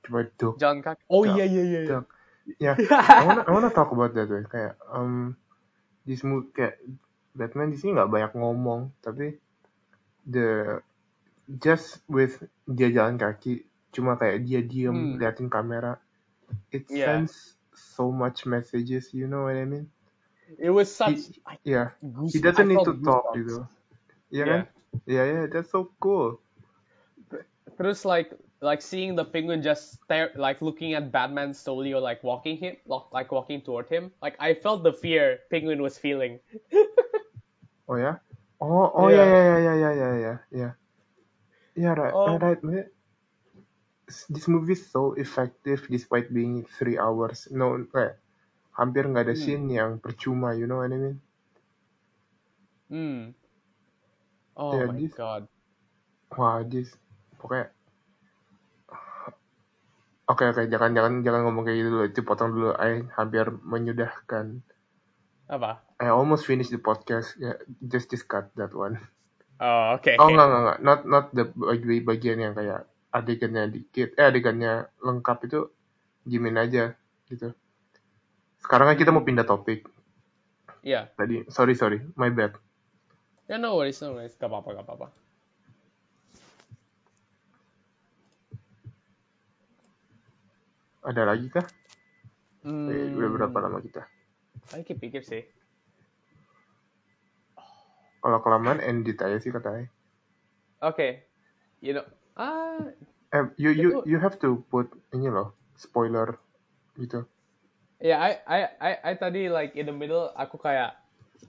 Cuma 0.06 0.22
duk 0.38 0.56
John 0.62 0.78
Kak. 0.80 1.02
Oh 1.10 1.26
duk 1.26 1.34
yeah 1.34 1.48
yeah 1.50 1.66
yeah 1.66 1.82
yeah. 1.82 1.90
duk. 1.98 2.06
I 3.18 3.26
wanna 3.26 3.42
I 3.42 3.50
wanna 3.50 3.72
talk 3.74 3.90
about 3.90 4.14
that 4.14 4.30
way. 4.30 4.46
Kayak 4.46 4.78
um 4.86 5.34
this 6.08 6.22
movie 6.28 6.50
kayak 6.56 6.76
Batman 7.38 7.70
di 7.72 7.78
sini 7.80 7.90
nggak 7.96 8.10
banyak 8.14 8.32
ngomong, 8.40 8.82
tapi 9.04 9.26
the 10.26 10.80
just 11.64 12.04
with 12.08 12.34
dia 12.68 12.88
jalan 12.92 13.16
kaki 13.16 13.64
cuma 13.94 14.12
kayak 14.20 14.44
dia 14.46 14.60
diem 14.64 14.96
Hmm. 14.96 15.18
liatin 15.20 15.48
kamera 15.48 15.96
it 16.72 16.88
Yeah. 16.88 17.04
sends 17.04 17.56
so 17.74 18.12
much 18.12 18.44
messages 18.46 19.12
you 19.16 19.26
know 19.30 19.44
what 19.48 19.56
I 19.56 19.64
mean 19.64 19.88
It 20.58 20.70
was 20.70 20.94
he, 21.04 21.12
such 21.14 21.40
I, 21.46 21.58
yeah 21.64 21.90
goose, 22.02 22.34
he 22.34 22.38
doesn't 22.40 22.66
I 22.66 22.68
need 22.68 22.84
to 22.84 22.94
talk 23.00 23.32
goosebumps. 23.32 23.32
gitu 23.32 23.66
yeah, 24.30 24.46
Yeah. 24.46 24.48
kan 24.48 24.62
yeah 25.06 25.24
yeah 25.24 25.44
that's 25.48 25.70
so 25.72 25.90
cool 26.00 26.40
Terus 27.78 28.04
like 28.04 28.32
like 28.60 28.82
seeing 28.82 29.14
the 29.16 29.24
penguin 29.24 29.62
just 29.62 30.02
stare 30.04 30.30
like 30.36 30.60
looking 30.62 30.94
at 30.94 31.12
Batman 31.12 31.54
slowly 31.54 31.92
or 31.94 32.00
like 32.00 32.22
walking 32.24 32.56
him 32.58 32.76
like 32.86 33.30
walking 33.32 33.60
toward 33.62 33.88
him. 33.88 34.10
Like 34.22 34.36
I 34.40 34.54
felt 34.54 34.82
the 34.82 34.92
fear 34.92 35.40
penguin 35.50 35.82
was 35.82 35.98
feeling. 35.98 36.40
oh 37.88 37.96
ya 37.96 38.12
oh 38.60 38.86
oh 38.94 39.08
yeah 39.08 39.24
Yeah. 39.24 39.34
yeah 39.34 39.44
yeah 39.48 39.60
yeah 39.60 39.92
yeah 40.00 40.14
yeah 40.24 40.38
yeah 40.50 40.72
yeah 41.74 41.92
right 41.94 42.14
Oh. 42.14 42.38
right, 42.40 42.58
right 42.62 42.86
this 44.28 44.48
movie 44.48 44.72
is 44.72 44.90
so 44.90 45.12
effective 45.14 45.86
despite 45.90 46.32
being 46.32 46.64
three 46.78 46.98
hours 46.98 47.48
no 47.60 47.66
kayak 47.92 48.16
hampir 48.78 49.04
nggak 49.08 49.24
ada 49.28 49.34
Hmm. 49.34 49.42
scene 49.42 49.66
yang 49.78 50.00
percuma 50.04 50.50
you 50.56 50.66
know 50.68 50.80
what 50.80 50.92
I 50.92 50.98
mean 50.98 51.18
Hmm. 52.90 53.30
Oh 54.56 54.78
yeah 54.78 54.84
my 54.84 55.00
this 55.00 55.12
god. 55.16 55.48
wah 56.36 56.62
this 56.64 56.88
pokoknya 57.40 57.66
Oke 60.28 60.44
oke 60.44 60.68
jangan 60.68 60.92
jangan 60.92 61.24
jangan 61.24 61.40
ngomong 61.48 61.64
kayak 61.64 61.78
gitu 61.80 61.88
dulu. 61.88 62.04
Itu 62.04 62.20
potong 62.20 62.52
dulu. 62.52 62.76
I 62.76 63.08
hampir 63.16 63.48
menyudahkan. 63.48 64.60
Apa? 65.48 65.80
I 65.96 66.12
almost 66.12 66.44
finished 66.44 66.68
the 66.68 66.80
podcast. 66.80 67.32
Ya 67.40 67.56
just 67.80 68.12
just 68.12 68.28
cut 68.28 68.52
that 68.60 68.76
one. 68.76 69.00
Oh 69.58 69.96
okay. 69.96 70.20
oh 70.20 70.28
enggak 70.28 70.46
enggak 70.46 70.62
enggak. 70.62 70.78
Not 70.84 71.00
not 71.08 71.24
the 71.32 71.44
bagi- 71.56 72.04
bagian 72.04 72.38
yang 72.44 72.52
kayak 72.52 72.84
adegannya 73.08 73.72
dikit. 73.72 74.12
Eh 74.20 74.28
adegannya 74.28 74.92
lengkap 75.00 75.48
itu 75.48 75.72
dimin 76.28 76.60
aja 76.60 76.92
gitu. 77.32 77.56
Sekarang 78.60 78.92
kan 78.92 79.00
kita 79.00 79.10
mau 79.10 79.24
pindah 79.24 79.48
topik. 79.48 79.88
Yeah. 80.84 81.10
tadi 81.16 81.48
sorry 81.48 81.72
sorry. 81.74 82.04
My 82.14 82.28
bad. 82.28 82.54
Yeah, 83.48 83.56
no 83.56 83.80
worries, 83.80 83.98
no 84.04 84.12
worries. 84.12 84.36
Gak 84.36 84.52
apa-apa, 84.52 84.76
gak 84.76 84.84
apa-apa. 84.84 85.08
Ada 91.04 91.22
lagi 91.28 91.46
kah 91.50 91.66
Eh, 92.88 93.12
udah 93.20 93.30
berapa 93.36 93.56
Hmm. 93.56 93.64
lama 93.68 93.78
kita 93.84 94.02
Saya 94.68 94.82
pikir 94.84 95.22
sih. 95.24 95.44
kalau 98.22 98.38
kelamaan 98.44 98.82
edit 98.82 99.18
aja 99.22 99.38
sih 99.42 99.50
katanya 99.54 99.86
Okay. 100.82 101.22
You 101.80 101.94
know, 101.94 102.06
ah, 102.36 102.90
eh 103.36 103.44
you 103.56 103.70
you 103.70 103.88
itu 103.90 103.98
you 104.10 104.18
have 104.18 104.36
to 104.42 104.64
put 104.72 104.88
ini 105.14 105.28
loh 105.30 105.54
spoiler 105.76 106.38
gitu. 106.98 107.24
Yeah, 108.00 108.18
I, 108.22 108.38
I, 108.46 108.58
I, 108.80 108.92
I 109.10 109.14
tadi 109.14 109.48
like 109.50 109.74
in 109.74 109.86
the 109.86 109.92
middle 109.92 110.30
aku 110.38 110.54
kayak 110.54 110.94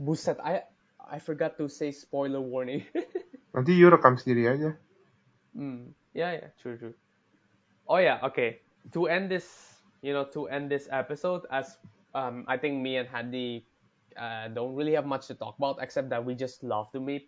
buset, 0.01 0.41
I, 0.41 0.65
I 0.97 1.21
forgot 1.21 1.62
to 1.62 1.69
say 1.69 1.93
spoiler 1.93 2.41
warning. 2.41 2.85
Nanti 3.53 3.77
you 3.77 3.89
rekam 3.89 4.17
sendiri 4.17 4.49
aja. 4.49 4.69
Hmm. 5.53 5.93
Yeah, 6.13 6.31
yeah, 6.33 6.49
true, 6.62 6.77
true. 6.77 6.93
Oh 7.88 7.97
yeah, 7.97 8.17
okay. 8.25 8.62
To 8.93 9.08
end 9.08 9.30
this, 9.30 9.45
you 10.02 10.13
know, 10.13 10.25
to 10.34 10.47
end 10.47 10.71
this 10.71 10.88
episode, 10.91 11.45
as 11.52 11.78
um, 12.15 12.45
I 12.47 12.58
think 12.58 12.82
me 12.82 12.97
and 12.97 13.08
Handy 13.08 13.65
uh, 14.17 14.47
don't 14.49 14.73
really 14.75 14.93
have 14.93 15.06
much 15.06 15.28
to 15.28 15.36
talk 15.36 15.58
about 15.58 15.78
except 15.82 16.10
that 16.10 16.23
we 16.25 16.34
just 16.36 16.63
love 16.63 16.88
the 16.93 16.99
movie. 16.99 17.28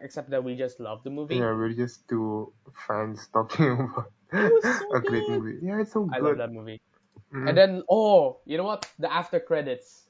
Except 0.00 0.30
that 0.30 0.42
we 0.42 0.56
just 0.56 0.80
love 0.80 1.04
the 1.04 1.10
movie. 1.10 1.36
Yeah, 1.36 1.52
we're 1.52 1.72
just 1.74 2.08
two 2.08 2.52
fans 2.88 3.28
talking 3.32 3.70
about 4.32 4.62
so 4.62 4.94
a 4.94 5.00
great 5.00 5.28
movie. 5.28 5.58
Yeah, 5.62 5.80
it's 5.80 5.92
so 5.92 6.04
good 6.06 6.16
I 6.16 6.18
love 6.24 6.38
that 6.38 6.50
movie. 6.52 6.80
Mhm. 7.34 7.48
And 7.48 7.58
then, 7.58 7.82
oh, 7.90 8.40
you 8.46 8.56
know 8.56 8.64
what? 8.64 8.88
The 8.98 9.12
after 9.12 9.38
credits. 9.38 10.08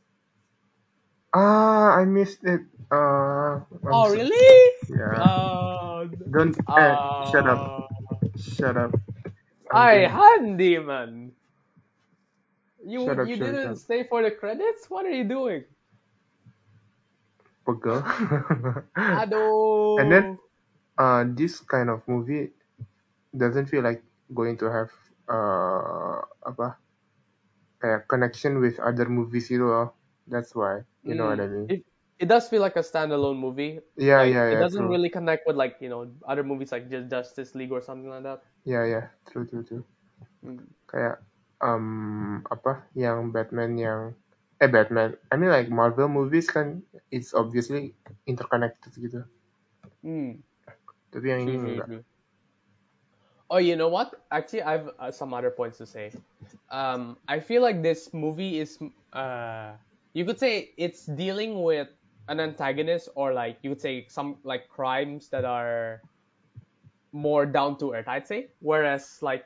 Ah, 1.34 1.96
I 1.98 2.04
missed 2.04 2.44
it. 2.44 2.60
Uh, 2.90 3.60
Oh, 3.90 4.06
so- 4.08 4.14
really? 4.14 4.72
Yeah. 4.88 5.18
Uh, 5.18 6.04
Don't. 6.30 6.54
eh, 6.56 6.94
shut 7.32 7.46
up. 7.48 7.90
uh, 7.90 8.28
Shut 8.38 8.76
up. 8.76 8.92
Hi, 9.70 10.00
I'm 10.00 10.08
Handy, 10.08 10.78
man. 10.78 11.36
You 12.84 13.00
Shut 13.04 13.18
up, 13.20 13.28
you 13.28 13.36
didn't 13.36 13.76
up. 13.76 13.76
stay 13.76 14.04
for 14.04 14.22
the 14.22 14.30
credits? 14.30 14.88
What 14.88 15.04
are 15.04 15.10
you 15.10 15.24
doing? 15.24 15.64
pegel. 17.66 18.02
Aduh. 19.20 19.50
And 19.98 20.12
then- 20.12 20.38
uh, 20.98 21.24
this 21.28 21.60
kind 21.60 21.90
of 21.90 22.06
movie 22.08 22.52
doesn't 23.36 23.66
feel 23.66 23.82
like 23.82 24.02
going 24.34 24.56
to 24.58 24.66
have 24.70 24.90
uh 25.28 26.22
apa 26.46 26.78
kayak 27.80 28.04
connection 28.08 28.60
with 28.60 28.76
other 28.80 29.08
movies 29.08 29.48
gitu 29.48 29.64
loh. 29.64 29.88
That's 30.28 30.52
why. 30.56 30.84
You 31.06 31.14
know 31.16 31.26
what 31.30 31.40
I 31.40 31.46
Mm, 31.46 31.48
mean? 31.48 31.68
It, 31.68 31.84
it 32.18 32.26
does 32.28 32.48
feel 32.48 32.60
like 32.60 32.76
a 32.76 32.84
standalone 32.84 33.38
movie. 33.38 33.80
Yeah, 33.96 34.22
like, 34.22 34.32
yeah, 34.32 34.46
It 34.48 34.56
doesn't 34.60 34.80
True. 34.80 34.90
really 34.90 35.10
connect 35.10 35.46
with 35.46 35.56
like 35.56 35.76
you 35.80 35.88
know 35.88 36.08
other 36.26 36.42
movies 36.42 36.72
like 36.72 36.90
just 36.90 37.10
Justice 37.10 37.54
League 37.54 37.72
or 37.72 37.82
something 37.82 38.08
like 38.08 38.22
that. 38.22 38.42
Yeah, 38.64 38.84
yeah. 38.84 39.06
True, 39.30 39.46
true, 39.46 39.64
true. 39.64 39.84
Mm. 40.44 40.64
Kayak 40.88 41.20
um 41.60 42.44
apa 42.48 42.84
yang 42.96 43.32
Batman 43.32 43.76
yang 43.76 44.00
eh 44.60 44.68
Batman. 44.68 45.16
I 45.28 45.36
mean 45.36 45.52
like 45.52 45.68
Marvel 45.68 46.08
movies 46.08 46.48
kan 46.48 46.82
it's 47.12 47.36
obviously 47.36 47.92
interconnected 48.24 48.92
gitu. 48.96 49.24
Mm. 50.00 50.40
Tapi 51.12 51.26
yang 51.28 51.40
ini 51.44 51.54
enggak. 51.56 51.88
Oh, 53.46 53.62
you 53.62 53.76
know 53.78 53.86
what? 53.86 54.10
Actually, 54.34 54.66
I've 54.66 54.90
uh, 54.98 55.14
some 55.14 55.30
other 55.30 55.54
points 55.54 55.78
to 55.78 55.86
say. 55.86 56.10
Um, 56.66 57.14
I 57.30 57.38
feel 57.38 57.62
like 57.62 57.78
this 57.78 58.10
movie 58.10 58.58
is, 58.58 58.74
uh, 59.14 59.78
you 60.18 60.26
could 60.26 60.42
say 60.42 60.74
it's 60.74 61.06
dealing 61.06 61.62
with 61.62 61.86
an 62.28 62.40
antagonist 62.40 63.08
or 63.14 63.32
like 63.32 63.58
you 63.62 63.70
could 63.70 63.80
say 63.80 64.06
some 64.08 64.38
like 64.44 64.68
crimes 64.68 65.28
that 65.30 65.44
are 65.44 66.02
more 67.12 67.46
down 67.46 67.78
to 67.78 67.92
earth. 67.94 68.08
I'd 68.08 68.26
say, 68.26 68.48
whereas 68.60 69.18
like 69.22 69.44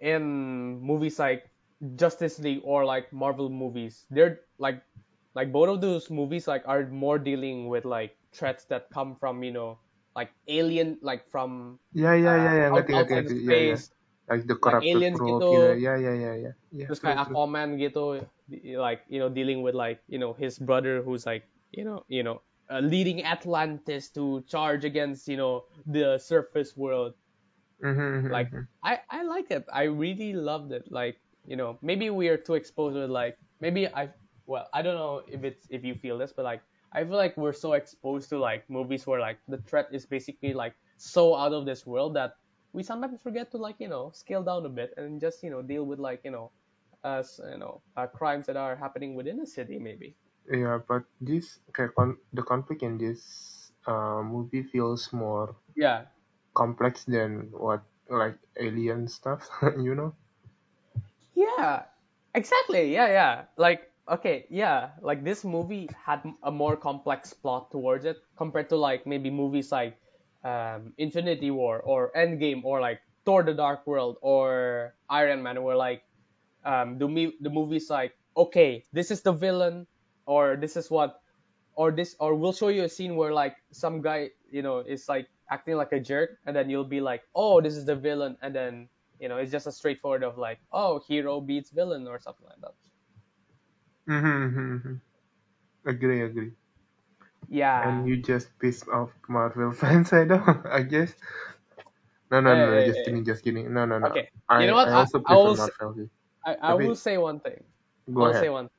in 0.00 0.78
movies 0.80 1.18
like 1.18 1.50
Justice 1.96 2.38
League 2.38 2.62
or 2.64 2.84
like 2.84 3.12
Marvel 3.12 3.48
movies, 3.50 4.06
they're 4.10 4.40
like 4.58 4.82
like 5.34 5.52
both 5.52 5.68
of 5.68 5.80
those 5.80 6.08
movies 6.10 6.48
like 6.48 6.62
are 6.66 6.86
more 6.88 7.18
dealing 7.18 7.68
with 7.68 7.84
like 7.84 8.16
threats 8.32 8.64
that 8.66 8.88
come 8.92 9.16
from 9.16 9.42
you 9.42 9.52
know 9.52 9.78
like 10.16 10.32
alien 10.48 10.96
like 11.02 11.28
from 11.30 11.78
Ya, 11.92 12.12
ya, 12.16 12.36
ya, 12.36 12.52
ya. 12.52 12.66
uh, 12.72 12.80
out- 12.80 12.88
outside 12.88 13.24
ngerti. 13.28 13.36
of 13.36 13.50
Ya, 13.52 13.58
ya. 13.74 13.78
Like 14.26 14.42
the 14.50 14.56
corrupted 14.58 14.90
aliens 14.90 15.20
world 15.22 15.42
gitu. 15.46 15.60
Ya, 15.78 15.94
ya, 15.94 16.12
ya, 16.16 16.32
ya. 16.34 16.52
Ya, 16.74 16.86
terus 16.90 16.98
kayak. 16.98 17.30
Aquaman 17.30 17.78
gitu, 17.78 18.26
like 18.74 19.06
you 19.06 19.22
know 19.22 19.30
dealing 19.30 19.62
with 19.62 19.76
like 19.78 20.02
you 20.10 20.18
know 20.18 20.34
his 20.34 20.58
brother 20.58 20.98
who's 21.04 21.22
like 21.22 21.46
you 21.76 21.84
know 21.84 22.04
you 22.08 22.22
know 22.22 22.42
uh, 22.70 22.80
leading 22.80 23.24
Atlantis 23.24 24.10
to 24.12 24.42
charge 24.48 24.84
against 24.84 25.28
you 25.28 25.36
know 25.36 25.64
the 25.86 26.18
surface 26.18 26.76
world. 26.76 27.14
Mhm, 27.80 27.98
mhm, 28.22 28.30
Like 28.30 28.52
mhm. 28.52 28.68
I 28.82 29.00
I 29.10 29.22
like 29.22 29.50
it. 29.50 29.64
I 29.72 29.84
really 29.84 30.32
loved 30.32 30.72
it. 30.72 30.90
Like 30.90 31.20
you 31.44 31.56
know 31.56 31.78
maybe 31.82 32.10
we 32.10 32.28
are 32.28 32.36
too 32.38 32.54
exposed 32.54 32.96
with 32.96 33.10
like 33.10 33.38
maybe 33.60 33.86
I 33.88 34.12
well 34.46 34.68
I 34.72 34.82
don't 34.82 34.96
know 34.96 35.22
if 35.28 35.44
it's 35.44 35.66
if 35.70 35.84
you 35.84 35.94
feel 35.94 36.18
this, 36.18 36.32
but 36.32 36.44
like 36.44 36.62
I 36.92 37.04
feel 37.04 37.16
like 37.16 37.36
we're 37.36 37.52
so 37.52 37.72
exposed 37.74 38.28
to 38.30 38.38
like 38.38 38.68
movies 38.70 39.06
where 39.06 39.20
like 39.20 39.40
the 39.48 39.58
threat 39.58 39.88
is 39.92 40.06
basically 40.06 40.54
like 40.54 40.76
so 40.96 41.34
out 41.34 41.52
of 41.52 41.66
this 41.66 41.86
world 41.86 42.14
that 42.16 42.34
we 42.72 42.82
sometimes 42.82 43.20
forget 43.22 43.50
to 43.52 43.58
like 43.58 43.76
you 43.80 43.88
know 43.88 44.10
scale 44.12 44.42
down 44.42 44.66
a 44.66 44.70
bit 44.70 44.92
and 44.96 45.20
just 45.20 45.42
you 45.42 45.50
know 45.50 45.62
deal 45.62 45.84
with 45.84 45.98
like 45.98 46.22
you 46.24 46.30
know 46.30 46.52
uh 47.04 47.20
s- 47.20 47.40
you 47.52 47.58
know 47.58 47.82
uh, 47.96 48.06
crimes 48.06 48.46
that 48.46 48.56
are 48.56 48.76
happening 48.76 49.14
within 49.14 49.40
a 49.40 49.46
city 49.46 49.78
maybe. 49.78 50.16
Yeah, 50.50 50.78
but 50.86 51.04
this 51.20 51.58
kayak 51.74 51.94
con- 51.98 52.18
the 52.32 52.42
conflict 52.42 52.82
in 52.82 52.98
this 52.98 53.20
uh, 53.86 54.22
movie 54.22 54.62
feels 54.62 55.10
more 55.12 55.54
Yeah. 55.74 56.06
complex 56.54 57.04
than 57.04 57.50
what 57.52 57.82
like 58.08 58.38
alien 58.58 59.08
stuff, 59.08 59.46
you 59.86 59.94
know? 59.94 60.14
Yeah, 61.34 61.84
exactly. 62.34 62.92
Yeah, 62.92 63.08
yeah. 63.08 63.34
Like, 63.56 63.90
okay, 64.08 64.46
yeah. 64.50 64.90
Like 65.02 65.24
this 65.24 65.44
movie 65.44 65.88
had 66.04 66.22
a 66.42 66.50
more 66.50 66.76
complex 66.76 67.32
plot 67.32 67.70
towards 67.70 68.04
it 68.04 68.18
compared 68.36 68.68
to 68.70 68.76
like 68.76 69.06
maybe 69.06 69.30
movies 69.30 69.70
like 69.72 69.98
um, 70.44 70.92
Infinity 70.98 71.50
War 71.50 71.80
or 71.80 72.12
Endgame 72.16 72.64
or 72.64 72.80
like 72.80 73.00
Thor: 73.24 73.42
The 73.42 73.54
Dark 73.54 73.86
World 73.86 74.18
or 74.22 74.94
Iron 75.10 75.42
Man, 75.42 75.62
where 75.62 75.76
like 75.76 76.02
um, 76.64 76.98
the 76.98 77.08
me- 77.08 77.36
the 77.40 77.50
movies 77.50 77.90
like 77.90 78.14
okay, 78.36 78.86
this 78.92 79.10
is 79.10 79.22
the 79.22 79.32
villain 79.32 79.86
or 80.26 80.56
this 80.56 80.76
is 80.76 80.90
what 80.90 81.20
or 81.74 81.90
this 81.92 82.16
or 82.20 82.34
we'll 82.34 82.52
show 82.52 82.68
you 82.68 82.84
a 82.84 82.88
scene 82.88 83.16
where 83.16 83.32
like 83.32 83.56
some 83.72 84.00
guy 84.02 84.30
you 84.50 84.62
know 84.62 84.78
is 84.80 85.08
like 85.08 85.28
acting 85.50 85.76
like 85.76 85.92
a 85.92 86.00
jerk 86.00 86.38
and 86.46 86.56
then 86.56 86.70
you'll 86.70 86.84
be 86.88 87.00
like 87.00 87.22
oh 87.34 87.60
this 87.60 87.74
is 87.76 87.86
the 87.86 87.96
villain 87.96 88.36
and 88.42 88.54
then 88.54 88.88
you 89.18 89.28
know 89.28 89.36
it's 89.38 89.52
just 89.52 89.66
a 89.66 89.72
straightforward 89.72 90.22
of 90.24 90.38
like 90.38 90.60
oh 90.72 91.00
hero 91.06 91.40
beats 91.40 91.70
villain 91.70 92.06
or 92.08 92.18
something 92.20 92.46
like 92.48 92.60
that 92.60 92.74
mm-hmm, 94.08 94.96
agree, 95.86 96.22
agree. 96.22 96.52
yeah 97.48 97.80
And 97.80 98.08
you 98.08 98.16
just 98.20 98.58
piss 98.58 98.86
off 98.88 99.12
Marvel 99.28 99.72
fans, 99.80 100.12
I 100.12 100.24
know, 100.24 100.62
I 100.68 100.82
guess. 100.82 101.14
No, 102.30 102.40
no, 102.40 102.54
Eh, 102.54 102.54
no, 102.54 102.70
no, 102.70 102.82
eh, 102.82 102.84
just 102.84 103.02
eh. 103.02 103.04
kidding, 103.04 103.24
just 103.24 103.42
kidding. 103.44 103.72
No, 103.72 103.84
no, 103.84 103.98
no. 103.98 104.16
Okay, 104.16 104.30
I, 104.48 104.58
you 104.58 104.66
know 104.66 104.74
what? 104.74 104.88
I 104.88 104.92
I- 104.92 105.06
also 105.06 105.24
I 105.26 105.36
will 105.36 105.52
s- 105.52 105.70
Marvel. 105.80 106.08
I, 106.44 106.54
I 106.56 106.74
will 106.74 106.96
say 106.96 107.18
one 107.18 107.40
thing 107.40 107.64
Go 108.12 108.26
I'll 108.26 108.32
ahead. 108.32 108.46
say 108.46 108.50
one 108.50 108.68
thing. 108.68 108.75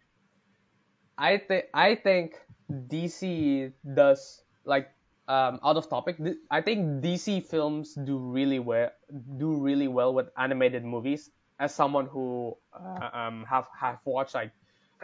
I 1.18 1.38
think 1.38 1.66
I 1.74 1.96
think 1.96 2.38
DC 2.70 3.72
does 3.94 4.44
like 4.66 4.90
um, 5.28 5.60
out 5.64 5.78
of 5.78 5.90
topic. 5.90 6.18
th- 6.18 6.38
I 6.52 6.62
think 6.62 7.02
DC 7.02 7.42
films 7.42 7.96
do 7.96 8.18
really 8.18 8.60
well 8.60 8.90
do 9.38 9.56
really 9.58 9.88
well 9.88 10.14
with 10.14 10.30
animated 10.38 10.86
movies. 10.86 11.32
As 11.60 11.74
someone 11.74 12.06
who 12.06 12.54
uh, 12.74 13.10
um 13.14 13.46
have 13.50 13.66
have 13.74 13.98
watched 14.06 14.36
like 14.36 14.54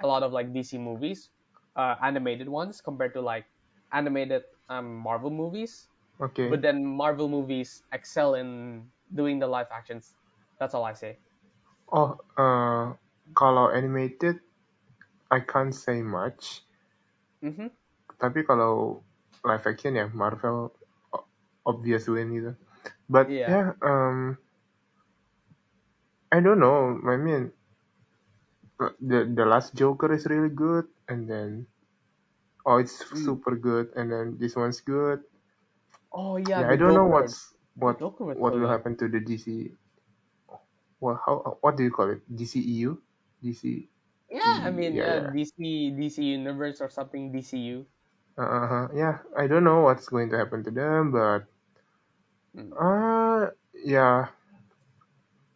a 0.03 0.07
lot 0.07 0.21
of 0.21 0.31
like 0.31 0.53
DC 0.53 0.77
movies, 0.77 1.29
uh, 1.75 1.95
animated 2.01 2.47
ones 2.47 2.81
compared 2.81 3.13
to 3.15 3.21
like 3.21 3.45
animated 3.91 4.43
um 4.69 4.95
Marvel 5.01 5.31
movies. 5.31 5.89
Okay. 6.21 6.49
But 6.49 6.61
then 6.61 6.85
Marvel 6.85 7.27
movies 7.27 7.81
excel 7.91 8.35
in 8.35 8.85
doing 9.13 9.39
the 9.39 9.47
live 9.47 9.67
actions. 9.73 10.13
That's 10.59 10.75
all 10.75 10.85
I 10.85 10.93
say. 10.93 11.17
Oh, 11.91 12.17
uh, 12.37 12.93
kalau 13.33 13.69
animated, 13.73 14.41
I 15.33 15.41
can't 15.41 15.73
say 15.73 16.05
much. 16.05 16.61
Mm-hmm. 17.43 17.67
Tapi 18.21 18.45
kalau 18.45 19.01
live 19.41 19.65
action 19.65 19.97
ya 19.97 20.07
Marvel 20.13 20.69
obvious 21.65 22.05
win 22.07 22.29
gitu. 22.35 22.53
But 23.09 23.29
Yeah. 23.29 23.49
yeah, 23.49 23.73
um, 23.81 24.37
I 26.31 26.39
don't 26.41 26.59
know. 26.61 26.99
I 27.07 27.17
mean, 27.17 27.51
the 29.01 29.25
the 29.29 29.45
last 29.45 29.75
Joker 29.75 30.11
is 30.13 30.25
really 30.27 30.51
good, 30.53 30.87
and 31.09 31.29
then 31.29 31.67
oh, 32.65 32.77
it's 32.77 33.03
Mm. 33.11 33.25
super 33.25 33.55
good, 33.55 33.91
and 33.95 34.11
then 34.11 34.37
this 34.39 34.55
one's 34.55 34.81
good. 34.81 35.21
Oh 36.11 36.37
yeah. 36.37 36.61
Yeah, 36.61 36.69
I 36.71 36.75
don't 36.77 36.95
know 36.95 37.07
Joker. 37.07 37.11
what's 37.11 37.53
what 37.75 38.01
what 38.35 38.53
will 38.53 38.69
happen 38.69 38.97
to 38.97 39.07
the 39.09 39.19
DC. 39.21 39.73
Well, 41.01 41.19
how 41.25 41.57
what 41.61 41.77
do 41.77 41.83
you 41.83 41.91
call 41.91 42.11
it? 42.11 42.21
DCEU, 42.27 42.97
DC. 43.43 43.89
Yeah, 44.33 44.65
I 44.65 44.71
mean, 44.71 44.95
Yeah, 44.95 45.05
yeah, 45.05 45.15
yeah. 45.21 45.31
DC 45.31 45.93
DC 45.93 46.17
Universe 46.23 46.81
or 46.81 46.89
something 46.89 47.31
DCU. 47.31 47.85
Uh 48.37 48.67
huh. 48.67 48.87
Yeah, 48.95 49.19
I 49.37 49.45
don't 49.47 49.63
know 49.63 49.81
what's 49.81 50.09
going 50.09 50.29
to 50.31 50.37
happen 50.37 50.63
to 50.65 50.71
them, 50.71 51.11
but 51.11 51.45
Mm. 52.55 52.69
uh, 52.77 53.51
yeah. 53.85 54.27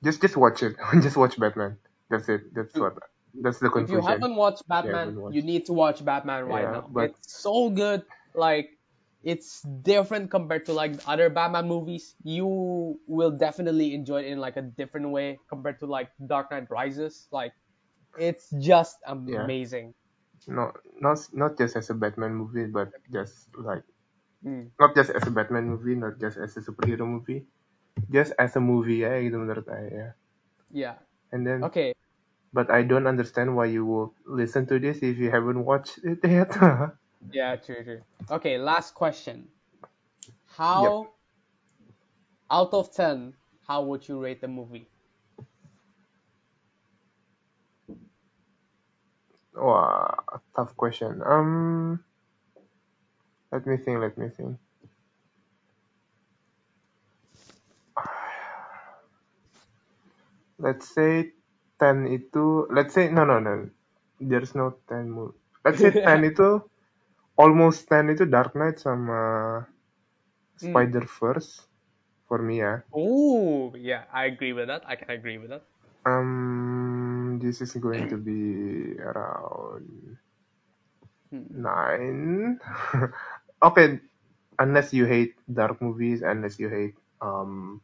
Just 0.04 0.22
just 0.22 0.38
watch 0.38 0.62
it. 0.63 0.76
just 1.02 1.18
watch 1.18 1.40
Batman. 1.40 1.78
That's 2.10 2.30
it. 2.30 2.54
That's 2.54 2.74
what. 2.76 2.98
That's 3.34 3.60
the 3.60 3.70
conclusion. 3.70 3.98
If 4.00 4.04
you 4.04 4.10
haven't 4.10 4.36
watched 4.36 4.68
Batman, 4.68 5.16
watched. 5.16 5.36
you 5.36 5.42
need 5.44 5.66
to 5.68 5.74
watch 5.74 6.04
Batman 6.04 6.46
right 6.46 6.63
Yeah, 6.63 6.72
now. 6.82 6.90
but- 6.90 7.12
It's 7.12 7.42
so 7.42 7.70
good. 7.70 8.04
Like 8.34 8.70
it's 9.24 9.62
different 9.62 10.32
compared 10.32 10.66
to 10.68 10.74
like 10.74 10.94
other 11.08 11.30
Batman 11.30 11.68
movies. 11.68 12.16
You 12.24 13.00
will 13.08 13.32
definitely 13.32 13.94
enjoy 13.94 14.22
it 14.22 14.28
in 14.34 14.40
like 14.40 14.58
a 14.58 14.62
different 14.62 15.10
way 15.10 15.38
compared 15.50 15.80
to 15.82 15.86
like 15.86 16.10
Dark 16.26 16.52
Knight 16.52 16.70
Rises. 16.70 17.28
Like 17.32 17.54
it's 18.18 18.50
just 18.60 19.00
amazing. 19.06 19.96
No, 20.48 20.74
not 21.00 21.20
not 21.34 21.58
just 21.60 21.76
as 21.76 21.90
a 21.92 21.94
Batman 21.94 22.34
movie, 22.34 22.66
but 22.66 22.92
just 23.12 23.56
like 23.56 23.84
Hmm. 24.44 24.68
not 24.80 24.96
just 24.96 25.12
as 25.12 25.28
a 25.28 25.32
Batman 25.32 25.66
movie, 25.70 25.96
not 25.96 26.20
just 26.20 26.38
as 26.38 26.58
a 26.58 26.62
superhero 26.62 27.08
movie, 27.08 27.48
just 28.12 28.34
as 28.40 28.56
a 28.58 28.62
movie 28.62 29.00
ya 29.06 29.14
gitu 29.26 29.38
menurut 29.42 29.66
saya. 29.68 29.90
ya. 29.92 30.10
Yeah. 30.70 31.00
And 31.32 31.48
then, 31.48 31.72
Okay. 31.72 31.94
but 32.54 32.72
I 32.72 32.84
don't 32.84 33.08
understand 33.08 33.56
why 33.56 33.66
you 33.68 33.86
will 33.86 34.16
listen 34.26 34.68
to 34.68 34.80
this 34.80 35.04
if 35.04 35.18
you 35.18 35.32
haven't 35.32 35.66
watched 35.66 36.00
it 36.04 36.20
yet. 36.26 36.52
Yeah, 37.30 37.56
true, 37.56 37.84
true. 37.84 38.04
Okay, 38.30 38.58
last 38.58 38.94
question. 38.94 39.52
How 40.46 41.14
out 42.50 42.74
of 42.74 42.92
ten, 42.94 43.38
how 43.68 43.82
would 43.86 44.06
you 44.10 44.22
rate 44.22 44.42
the 44.42 44.50
movie? 44.50 44.92
Wah, 49.58 50.13
tough 50.56 50.78
question. 50.78 51.22
Um, 51.26 52.00
let 53.52 53.65
me 53.67 53.78
think. 53.78 54.00
Let 54.02 54.17
me 54.17 54.30
think. 54.30 54.58
Let's 60.63 60.88
say 60.93 61.34
ten 61.82 62.08
itu. 62.08 62.67
Let's 62.72 62.93
say 62.93 63.10
no 63.12 63.26
no 63.26 63.39
no. 63.41 63.70
There's 64.22 64.56
no 64.56 64.78
ten 64.89 65.13
Let's 65.65 65.82
say 65.82 65.91
ten 66.06 66.24
itu 66.30 66.62
almost 67.38 67.89
ten 67.89 68.10
itu 68.13 68.26
Dark 68.26 68.54
Knight 68.58 68.80
sama 68.82 69.63
Hmm. 70.62 70.89
Spider 70.89 71.06
Verse 71.06 71.67
for 72.28 72.41
me 72.41 72.62
ya. 72.62 72.82
Oh, 72.93 73.74
yeah, 73.76 74.04
I 74.13 74.26
agree 74.26 74.54
with 74.54 74.67
that. 74.67 74.84
I 74.88 74.96
can 74.96 75.10
agree 75.12 75.38
with 75.38 75.50
that. 75.50 75.63
Um, 76.06 76.67
this 77.39 77.62
is 77.62 77.73
going 77.76 78.08
to 78.10 78.17
be 78.17 78.97
around 79.00 80.17
Hmm. 81.32 81.45
nine. 81.52 82.60
okay, 83.63 84.00
unless 84.60 84.93
you 84.93 85.06
hate 85.06 85.36
dark 85.52 85.82
movies, 85.82 86.21
unless 86.21 86.60
you 86.60 86.69
hate 86.69 86.95
um 87.21 87.82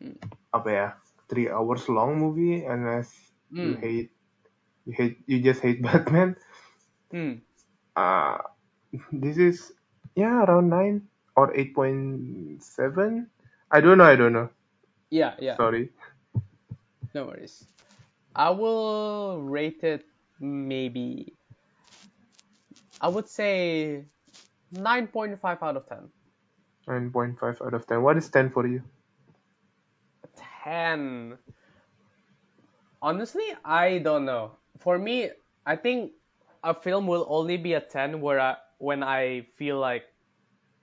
Hmm. 0.00 0.16
apa 0.52 0.68
ya 0.70 0.86
three 1.28 1.48
hours 1.50 1.88
long 1.88 2.18
movie, 2.18 2.64
unless 2.64 3.10
you 3.60 3.74
Hmm. 3.74 3.80
hate 3.80 4.10
you 4.86 4.92
hate 4.94 5.16
you 5.26 5.40
just 5.42 5.60
hate 5.62 5.82
Batman. 5.86 6.36
Hmm. 7.12 7.42
Uh 7.96 8.38
this 9.12 9.38
is 9.38 9.72
yeah 10.14 10.44
around 10.44 10.68
nine 10.70 11.08
or 11.36 11.54
eight 11.56 11.74
point 11.74 12.62
seven. 12.62 13.30
I 13.70 13.80
don't 13.80 13.98
know. 13.98 14.04
I 14.04 14.16
don't 14.16 14.32
know. 14.32 14.50
Yeah, 15.10 15.34
yeah. 15.40 15.58
Sorry. 15.58 15.90
No 17.14 17.26
worries. 17.26 17.66
I 18.36 18.50
will 18.50 19.40
rate 19.42 19.82
it 19.82 20.04
maybe. 20.40 21.34
I 23.00 23.08
would 23.08 23.28
say 23.28 24.04
nine 24.70 25.08
point 25.08 25.40
five 25.40 25.62
out 25.62 25.76
of 25.76 25.88
ten. 25.88 26.10
Nine 26.88 27.12
point 27.12 27.38
five 27.38 27.62
out 27.62 27.74
of 27.74 27.86
ten. 27.86 28.02
What 28.02 28.16
is 28.16 28.28
ten 28.28 28.50
for 28.50 28.66
you? 28.66 28.82
10 30.64 31.38
honestly 33.02 33.44
i 33.64 33.98
don't 33.98 34.24
know 34.24 34.52
for 34.78 34.98
me 34.98 35.30
i 35.66 35.76
think 35.76 36.12
a 36.64 36.74
film 36.74 37.06
will 37.06 37.26
only 37.28 37.56
be 37.56 37.74
a 37.74 37.80
10 37.80 38.20
where 38.20 38.40
I, 38.40 38.56
when 38.78 39.02
i 39.02 39.46
feel 39.56 39.78
like 39.78 40.04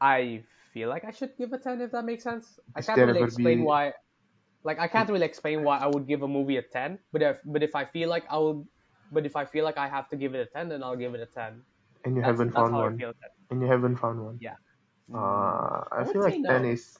i 0.01 0.43
feel 0.73 0.89
like 0.89 1.05
i 1.05 1.11
should 1.11 1.37
give 1.37 1.53
a 1.53 1.57
10 1.57 1.81
if 1.81 1.91
that 1.91 2.05
makes 2.05 2.23
sense 2.23 2.59
i 2.75 2.81
can't 2.81 3.01
really 3.01 3.21
explain 3.21 3.59
be- 3.59 3.63
why 3.63 3.93
like 4.63 4.79
i 4.79 4.87
can't 4.87 5.09
really 5.09 5.25
explain 5.25 5.63
why 5.63 5.77
i 5.77 5.87
would 5.87 6.07
give 6.07 6.21
a 6.23 6.27
movie 6.27 6.57
a 6.57 6.61
10 6.61 6.99
but 7.11 7.21
if 7.21 7.37
but 7.45 7.63
if 7.63 7.75
i 7.75 7.85
feel 7.85 8.09
like 8.09 8.25
i 8.29 8.37
will 8.37 8.65
but 9.11 9.25
if 9.25 9.35
i 9.35 9.45
feel 9.45 9.63
like 9.63 9.77
i 9.77 9.87
have 9.87 10.09
to 10.09 10.15
give 10.15 10.33
it 10.35 10.39
a 10.39 10.45
10 10.45 10.69
then 10.69 10.83
i'll 10.83 10.95
give 10.95 11.13
it 11.13 11.21
a 11.21 11.25
10 11.27 11.63
And 12.05 12.15
you 12.15 12.21
that's, 12.21 12.37
haven't 12.37 12.51
that's 12.51 12.69
found 12.69 12.77
one. 12.77 13.03
And 13.49 13.61
you 13.61 13.67
haven't 13.67 13.97
found 13.97 14.23
one. 14.23 14.39
yeah 14.39 14.55
Uh, 15.13 15.83
I, 15.91 16.03
I 16.03 16.05
feel 16.05 16.21
like 16.21 16.33
say 16.33 16.37
ten 16.47 16.65
no. 16.65 16.65
is, 16.65 16.99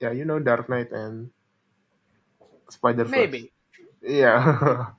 yeah, 0.00 0.12
you 0.12 0.24
know, 0.24 0.38
Dark 0.38 0.68
Knight 0.68 0.92
and 0.92 1.30
Spider 2.70 3.04
Verse. 3.04 3.12
maybe 3.12 3.52
Yeah. 4.02 4.86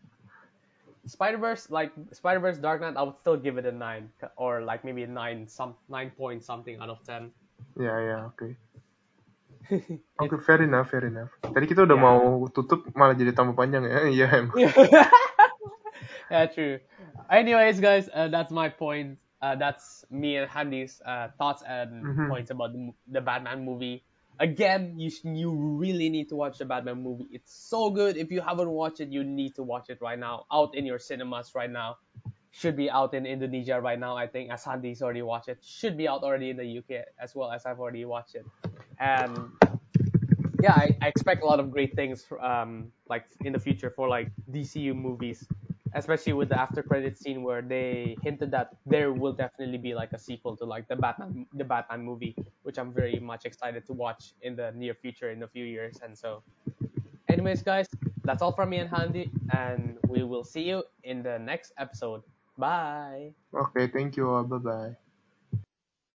Spider 1.08 1.38
Verse, 1.38 1.70
like 1.72 1.92
Spider 2.12 2.40
Verse 2.40 2.58
Dark 2.58 2.82
Knight, 2.82 2.96
I 2.98 3.04
would 3.04 3.18
still 3.20 3.38
give 3.38 3.58
it 3.58 3.66
a 3.66 3.72
nine 3.72 4.10
or 4.38 4.62
like 4.62 4.84
maybe 4.84 5.04
a 5.04 5.08
nine, 5.08 5.48
some 5.48 5.76
nine 5.90 6.12
point 6.12 6.44
something 6.44 6.80
out 6.80 6.90
of 6.90 7.04
ten. 7.06 7.32
yeah, 7.80 8.00
yeah, 8.00 8.26
oke. 9.72 10.02
Oke, 10.20 10.42
fair 10.42 10.62
enough, 10.66 10.90
fair 10.90 11.06
enough. 11.06 11.30
Tadi 11.42 11.66
kita 11.70 11.86
udah 11.86 11.94
Yeah. 11.94 12.06
mau 12.10 12.50
tutup 12.50 12.90
malah 12.98 13.14
jadi 13.14 13.32
tambah 13.38 13.54
panjang 13.54 13.86
ya. 13.86 14.02
Iya, 14.18 14.26
emang. 14.34 14.58
yeah, 16.32 16.46
true. 16.50 16.80
Anyways, 17.30 17.80
guys, 17.80 18.10
uh, 18.14 18.28
that's 18.28 18.52
my 18.52 18.70
point. 18.70 19.18
Uh, 19.42 19.54
that's 19.56 20.02
me 20.10 20.38
and 20.38 20.50
Handy's 20.50 20.98
uh, 21.06 21.30
thoughts 21.38 21.62
and 21.62 22.02
Mhm. 22.02 22.28
points 22.30 22.50
about 22.50 22.74
the, 22.74 22.90
the 23.06 23.22
Batman 23.22 23.62
movie. 23.62 24.02
Again, 24.40 24.98
you 24.98 25.10
you 25.26 25.50
really 25.54 26.10
need 26.10 26.30
to 26.30 26.36
watch 26.38 26.58
the 26.58 26.66
Batman 26.66 27.02
movie. 27.02 27.26
It's 27.34 27.54
so 27.54 27.90
good. 27.90 28.18
If 28.18 28.30
you 28.30 28.42
haven't 28.42 28.70
watched 28.70 29.02
it, 29.02 29.10
you 29.10 29.26
need 29.26 29.58
to 29.58 29.64
watch 29.66 29.90
it 29.90 29.98
right 30.02 30.18
now. 30.18 30.46
Out 30.54 30.74
in 30.78 30.86
your 30.86 30.98
cinemas 31.02 31.54
right 31.58 31.70
now. 31.70 31.98
Should 32.58 32.76
be 32.76 32.90
out 32.90 33.14
in 33.14 33.28
Indonesia 33.28 33.80
right 33.80 34.00
now. 34.00 34.18
I 34.18 34.26
think 34.26 34.50
as 34.50 34.64
Handy's 34.64 35.04
already 35.04 35.22
watched 35.22 35.48
it. 35.48 35.60
Should 35.62 35.96
be 35.96 36.08
out 36.08 36.24
already 36.24 36.50
in 36.50 36.58
the 36.58 36.66
UK 36.80 37.06
as 37.22 37.36
well 37.36 37.52
as 37.52 37.68
I've 37.68 37.80
already 37.80 38.04
watched 38.04 38.34
it. 38.34 38.46
And 39.00 39.52
yeah, 40.64 40.74
I, 40.74 40.98
I 41.04 41.08
expect 41.08 41.44
a 41.44 41.46
lot 41.46 41.60
of 41.60 41.70
great 41.70 41.94
things 41.96 42.26
um 42.42 42.92
like 43.10 43.26
in 43.46 43.54
the 43.54 43.60
future 43.60 43.92
for 43.92 44.10
like 44.10 44.32
DCU 44.52 44.96
movies, 44.96 45.46
especially 45.94 46.34
with 46.34 46.50
the 46.50 46.60
after 46.60 46.82
credit 46.82 47.16
scene 47.18 47.44
where 47.44 47.62
they 47.62 48.18
hinted 48.24 48.50
that 48.58 48.74
there 48.88 49.14
will 49.14 49.34
definitely 49.34 49.78
be 49.78 49.94
like 49.94 50.12
a 50.14 50.20
sequel 50.20 50.58
to 50.58 50.66
like 50.66 50.88
the 50.88 50.96
Batman 50.96 51.46
the 51.54 51.64
Batman 51.64 52.02
movie, 52.02 52.36
which 52.64 52.80
I'm 52.80 52.92
very 52.92 53.20
much 53.20 53.46
excited 53.46 53.86
to 53.86 53.94
watch 53.94 54.34
in 54.42 54.56
the 54.56 54.72
near 54.74 54.96
future 54.96 55.30
in 55.30 55.44
a 55.44 55.48
few 55.48 55.66
years. 55.66 56.00
And 56.04 56.18
so, 56.18 56.42
anyways, 57.30 57.62
guys, 57.62 57.86
that's 58.24 58.42
all 58.42 58.52
from 58.52 58.70
me 58.72 58.78
and 58.78 58.90
Handy, 58.90 59.30
and 59.54 59.98
we 60.08 60.24
will 60.24 60.44
see 60.44 60.64
you 60.64 60.82
in 61.04 61.22
the 61.22 61.38
next 61.38 61.72
episode. 61.78 62.24
Bye. 62.58 63.36
Oke, 63.54 63.92
thank 63.92 64.16
you. 64.16 64.26
Bye-bye. 64.50 64.96